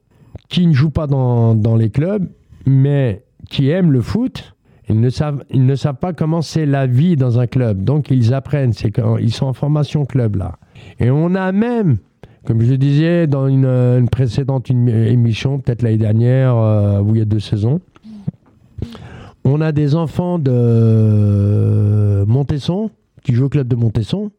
qui 0.48 0.66
ne 0.66 0.72
jouent 0.72 0.90
pas 0.90 1.06
dans, 1.06 1.54
dans 1.54 1.76
les 1.76 1.88
clubs, 1.90 2.28
mais 2.66 3.22
qui 3.48 3.70
aiment 3.70 3.92
le 3.92 4.02
foot. 4.02 4.53
Ils 4.88 5.00
ne 5.00 5.08
savent, 5.10 5.42
ils 5.50 5.64
ne 5.64 5.74
savent 5.76 5.96
pas 5.96 6.12
comment 6.12 6.42
c'est 6.42 6.66
la 6.66 6.86
vie 6.86 7.16
dans 7.16 7.40
un 7.40 7.46
club. 7.46 7.84
Donc, 7.84 8.10
ils 8.10 8.34
apprennent. 8.34 8.72
C'est 8.74 8.90
quand 8.90 9.16
ils 9.16 9.32
sont 9.32 9.46
en 9.46 9.52
formation 9.54 10.04
club, 10.04 10.36
là. 10.36 10.56
Et 11.00 11.10
on 11.10 11.34
a 11.34 11.52
même, 11.52 11.96
comme 12.44 12.60
je 12.60 12.70
le 12.72 12.76
disais 12.78 13.26
dans 13.26 13.46
une, 13.48 13.64
une 13.64 14.08
précédente 14.10 14.68
une- 14.68 14.88
émission, 14.90 15.58
peut-être 15.58 15.82
l'année 15.82 15.96
dernière, 15.96 16.54
euh, 16.56 17.00
où 17.00 17.14
il 17.14 17.18
y 17.18 17.22
a 17.22 17.24
deux 17.24 17.40
saisons, 17.40 17.80
on 19.44 19.60
a 19.60 19.72
des 19.72 19.94
enfants 19.94 20.38
de 20.38 22.24
Montesson, 22.26 22.90
qui 23.22 23.32
jouent 23.34 23.46
au 23.46 23.48
club 23.48 23.68
de 23.68 23.76
Montesson, 23.76 24.30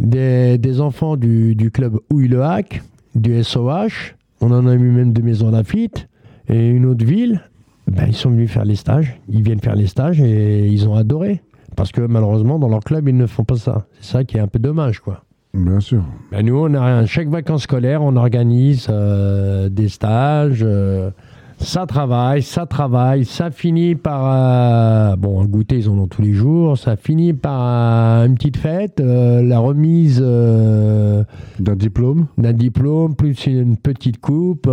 des, 0.00 0.58
des 0.58 0.80
enfants 0.80 1.16
du, 1.16 1.54
du 1.54 1.70
club 1.70 1.98
Houille-le-Hac, 2.10 2.82
du 3.14 3.42
SOH, 3.42 4.14
on 4.40 4.50
en 4.50 4.66
a 4.66 4.74
eu 4.74 4.78
même 4.78 5.12
de 5.12 5.22
Maison 5.22 5.50
Lafitte, 5.50 6.08
et 6.48 6.68
une 6.68 6.84
autre 6.86 7.04
ville, 7.04 7.42
ben, 7.86 8.06
ils 8.08 8.14
sont 8.14 8.30
venus 8.30 8.50
faire 8.50 8.64
les 8.64 8.76
stages, 8.76 9.20
ils 9.28 9.42
viennent 9.42 9.60
faire 9.60 9.76
les 9.76 9.86
stages 9.86 10.20
et 10.20 10.66
ils 10.68 10.88
ont 10.88 10.94
adoré. 10.94 11.42
Parce 11.76 11.92
que 11.92 12.00
malheureusement, 12.02 12.58
dans 12.58 12.68
leur 12.68 12.80
club, 12.80 13.08
ils 13.08 13.16
ne 13.16 13.26
font 13.26 13.44
pas 13.44 13.56
ça. 13.56 13.86
C'est 14.00 14.12
ça 14.12 14.24
qui 14.24 14.36
est 14.36 14.40
un 14.40 14.46
peu 14.46 14.58
dommage, 14.58 15.00
quoi. 15.00 15.24
Bien 15.54 15.80
sûr. 15.80 16.02
Ben, 16.32 16.44
nous, 16.44 16.56
on 16.56 16.74
a 16.74 17.06
chaque 17.06 17.28
vacances 17.28 17.62
scolaires, 17.62 18.02
on 18.02 18.16
organise 18.16 18.88
euh, 18.90 19.68
des 19.68 19.88
stages. 19.88 20.62
euh, 20.62 21.10
ça 21.58 21.86
travaille, 21.86 22.42
ça 22.42 22.66
travaille, 22.66 23.24
ça 23.24 23.52
finit 23.52 23.94
par 23.94 25.12
euh, 25.12 25.16
bon 25.16 25.40
un 25.40 25.44
goûter, 25.44 25.78
ils 25.78 25.88
en 25.88 25.96
ont 25.98 26.08
tous 26.08 26.22
les 26.22 26.32
jours. 26.32 26.76
Ça 26.76 26.96
finit 26.96 27.32
par 27.32 28.24
une 28.24 28.34
petite 28.34 28.56
fête, 28.56 29.00
la 29.00 29.58
remise 29.60 30.20
D'un 30.20 31.76
diplôme 31.76 32.26
d'un 32.36 32.52
diplôme 32.52 33.14
plus 33.14 33.46
une 33.46 33.76
petite 33.76 34.20
coupe. 34.20 34.68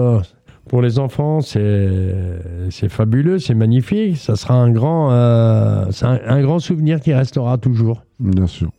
Pour 0.70 0.82
les 0.82 1.00
enfants, 1.00 1.42
c'est 1.42 2.90
fabuleux, 2.90 3.40
c'est 3.40 3.56
magnifique. 3.56 4.18
Ça 4.18 4.36
sera 4.36 4.54
un 4.56 4.70
grand, 4.72 5.12
euh, 5.12 5.86
un, 6.04 6.20
un 6.28 6.42
grand 6.42 6.60
souvenir 6.60 7.02
qui 7.02 7.14
restera 7.14 7.58
toujours 7.58 8.04
Bien 8.20 8.48
sûr. 8.48 8.70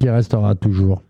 qui 0.00 0.08
restera 0.10 0.54
toujours. 0.54 1.02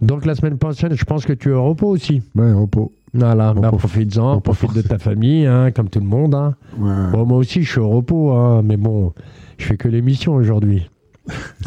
Donc 0.00 0.26
la 0.26 0.34
semaine 0.34 0.58
prochaine, 0.58 0.94
je 0.94 1.04
pense 1.04 1.24
que 1.24 1.32
tu 1.32 1.50
es 1.50 1.52
au 1.52 1.64
repos 1.64 1.88
aussi. 1.88 2.22
Ouais, 2.34 2.52
repos. 2.52 2.92
Voilà, 3.14 3.52
bah, 3.54 3.70
profites-en, 3.70 4.40
profite 4.40 4.74
de 4.74 4.82
ta 4.82 4.98
famille, 4.98 5.46
hein, 5.46 5.70
comme 5.70 5.88
tout 5.88 6.00
le 6.00 6.06
monde. 6.06 6.34
hein. 6.34 6.54
Ouais. 6.78 7.10
Bon, 7.12 7.26
moi 7.26 7.38
aussi, 7.38 7.62
je 7.62 7.70
suis 7.70 7.80
au 7.80 7.90
repos, 7.90 8.32
hein, 8.32 8.62
mais 8.64 8.76
bon, 8.78 9.12
je 9.58 9.66
fais 9.66 9.76
que 9.76 9.86
l'émission 9.88 10.34
aujourd'hui. 10.34 10.88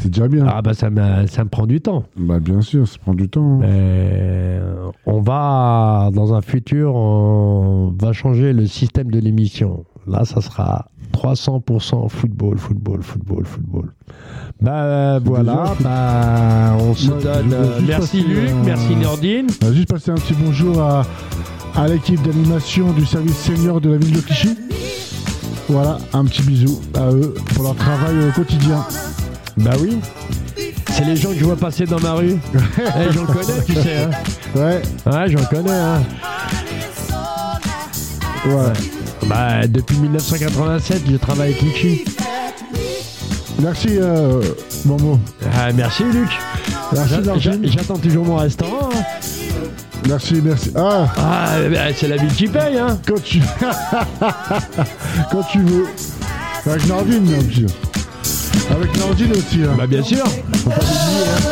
C'est 0.02 0.10
déjà 0.10 0.28
bien. 0.28 0.46
Ah 0.48 0.62
bah 0.62 0.74
ça 0.74 0.90
me, 0.90 1.28
ça 1.28 1.44
me 1.44 1.50
prend 1.50 1.66
du 1.66 1.80
temps. 1.82 2.04
Bah, 2.18 2.40
bien 2.40 2.62
sûr, 2.62 2.88
ça 2.88 2.98
prend 3.02 3.14
du 3.14 3.30
temps. 3.30 3.58
Mais 3.60 3.68
euh, 3.72 4.90
on 5.06 5.22
va, 5.22 6.10
dans 6.14 6.34
un 6.34 6.42
futur, 6.42 6.94
on 6.96 7.94
va 8.00 8.12
changer 8.14 8.52
le 8.54 8.66
système 8.68 9.10
de 9.12 9.20
l'émission. 9.20 9.86
Là, 10.08 10.24
ça 10.26 10.42
sera 10.42 10.90
300% 11.14 12.10
football, 12.10 12.58
football, 12.58 13.02
football, 13.02 13.46
football. 13.46 13.94
Bah 14.62 15.20
voilà, 15.20 15.74
déjà- 15.78 15.90
bah, 15.90 16.78
on 16.80 16.94
se 16.94 17.06
je 17.06 17.12
donne. 17.12 17.54
euh, 17.54 17.80
merci 17.88 18.22
Luc, 18.24 18.52
merci 18.66 18.96
Nordine. 18.96 19.48
On 19.64 19.68
va 19.68 19.74
juste 19.74 19.90
passer 19.90 20.12
un 20.12 20.16
petit 20.16 20.36
bonjour 20.40 20.82
à, 20.82 21.04
à 21.76 21.88
l'équipe 21.88 22.22
d'animation 22.22 22.92
du 22.94 23.06
service 23.06 23.38
senior 23.38 23.82
de 23.82 23.90
la 23.92 23.98
ville 23.98 24.16
de 24.16 24.22
Clichy. 24.22 24.56
Voilà, 25.68 25.98
un 26.14 26.26
petit 26.26 26.44
bisou 26.44 26.80
à 26.94 27.10
eux 27.12 27.34
pour 27.56 27.64
leur 27.64 27.76
travail 27.76 28.16
au 28.30 28.32
quotidien. 28.32 28.86
Bah 29.58 29.72
oui. 29.80 29.98
C'est 30.92 31.06
les 31.06 31.16
gens 31.16 31.30
que 31.30 31.40
je 31.40 31.46
vois 31.46 31.56
passer 31.56 31.86
dans 31.86 32.00
ma 32.00 32.14
rue. 32.14 32.38
Eh, 32.78 33.12
j'en 33.14 33.26
connais, 33.26 33.64
tu 33.66 33.74
sais. 33.74 33.98
Hein. 33.98 34.10
Ouais, 34.56 34.82
Ouais, 35.06 35.30
j'en 35.30 35.44
connais. 35.46 35.72
Hein. 35.72 36.04
ouais. 38.48 38.74
Bah, 39.28 39.68
depuis 39.68 39.98
1987, 39.98 41.04
je 41.10 41.16
travaille 41.18 41.54
avec 41.54 41.58
Clichy. 41.60 42.06
Merci, 43.60 43.98
euh, 44.00 44.42
Momo. 44.86 45.20
Ah, 45.54 45.72
merci 45.74 46.04
Luc. 46.04 46.30
Merci, 46.94 47.16
J'attends 47.64 47.98
toujours 47.98 48.26
mon 48.26 48.36
restaurant. 48.38 48.90
hein. 48.94 49.00
Merci, 50.08 50.42
merci. 50.44 50.72
Ah, 50.76 51.08
Ah, 51.18 51.50
bah, 51.72 51.80
c'est 51.96 52.08
la 52.08 52.18
ville 52.18 52.34
qui 52.34 52.48
paye. 52.48 52.78
Hein. 52.78 53.00
quand 53.08 53.22
tu... 53.24 53.40
quand 55.32 55.44
tu 55.52 55.60
veux. 55.62 55.86
Avec 56.68 56.86
Nordine, 56.88 57.24
bien 57.24 57.42
sûr. 57.52 57.68
Avec 58.72 58.98
Nordine 58.98 59.32
aussi. 59.32 59.60
hein. 59.64 59.76
Bah, 59.78 59.88
bien 59.88 60.04
sûr. 60.04 60.26
Faut 60.26 60.70
pas 60.70 60.76
l'oublier, 60.76 61.24
hein. 61.28 61.52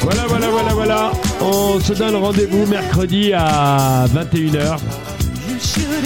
Voilà, 0.00 0.22
voilà, 0.28 0.48
voilà, 0.48 0.72
voilà. 0.74 1.12
On 1.40 1.80
se 1.80 1.92
donne 1.92 2.14
rendez-vous 2.16 2.66
mercredi 2.66 3.32
à 3.32 4.04
21h. 4.14 4.78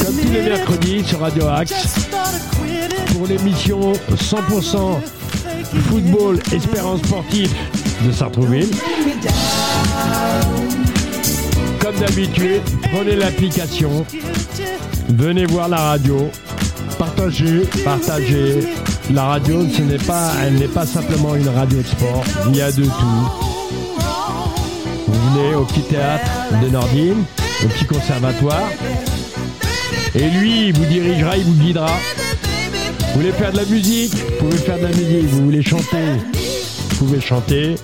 Comme 0.04 0.16
tous 0.16 0.32
les 0.32 0.42
mercredis 0.42 1.04
sur 1.04 1.20
Radio 1.20 1.46
Axe. 1.48 1.74
Pour 3.12 3.26
l'émission 3.26 3.92
100% 4.14 5.00
football 5.90 6.38
espérance 6.52 7.00
sportive 7.00 7.52
de 8.06 8.12
Sartrouville. 8.12 8.68
Comme 11.80 11.96
d'habitude, 11.96 12.62
prenez 12.92 13.16
l'application, 13.16 14.06
venez 15.08 15.44
voir 15.46 15.68
la 15.68 15.78
radio, 15.78 16.30
Partagez. 16.98 17.62
partagez. 17.84 18.60
La 19.12 19.24
radio, 19.24 19.66
ce 19.76 19.82
n'est 19.82 19.98
pas, 19.98 20.32
elle 20.42 20.54
n'est 20.54 20.68
pas 20.68 20.86
simplement 20.86 21.34
une 21.34 21.48
radio 21.48 21.78
de 21.78 21.86
sport. 21.86 22.24
Il 22.48 22.56
y 22.56 22.60
a 22.60 22.70
de 22.70 22.84
tout. 22.84 23.30
Vous 25.06 25.34
venez 25.34 25.54
au 25.54 25.64
petit 25.64 25.82
théâtre 25.82 26.30
de 26.62 26.68
Nordine, 26.68 27.24
au 27.64 27.68
petit 27.68 27.84
conservatoire, 27.86 28.68
et 30.14 30.28
lui, 30.28 30.68
il 30.68 30.72
vous 30.72 30.86
dirigera, 30.86 31.36
il 31.36 31.44
vous 31.44 31.54
guidera. 31.54 31.90
Vous 32.98 33.20
voulez 33.20 33.32
faire 33.32 33.52
de 33.52 33.58
la 33.58 33.64
musique? 33.64 34.14
Vous 34.14 34.46
pouvez 34.46 34.56
faire 34.56 34.76
de 34.78 34.82
la 34.82 34.88
musique. 34.88 35.26
Vous 35.26 35.44
voulez 35.44 35.62
chanter? 35.62 36.06
Vous 36.90 36.96
pouvez 36.96 37.20
chanter. 37.20 37.76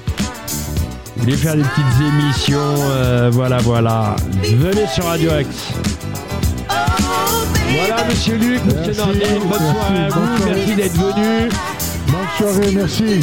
Vous 1.16 1.22
voulez 1.22 1.36
faire 1.36 1.54
des 1.54 1.62
petites 1.62 2.00
émissions 2.00 2.74
euh, 2.90 3.30
Voilà, 3.32 3.58
voilà. 3.58 4.16
Venez 4.42 4.86
sur 4.92 5.04
Radio 5.04 5.30
X. 5.40 5.85
Voilà, 7.76 8.04
monsieur 8.08 8.36
Luc, 8.36 8.64
monsieur 8.64 8.94
Nordine, 8.94 9.20
bonne 9.48 9.50
merci, 9.50 9.72
soirée 9.74 9.98
à 10.04 10.08
bonne 10.08 10.26
vous. 10.26 10.36
soirée. 10.38 10.52
Merci 10.54 10.74
d'être 10.74 10.92
venu. 10.94 11.48
Bonne 12.08 12.26
soirée, 12.38 12.72
merci. 12.74 13.20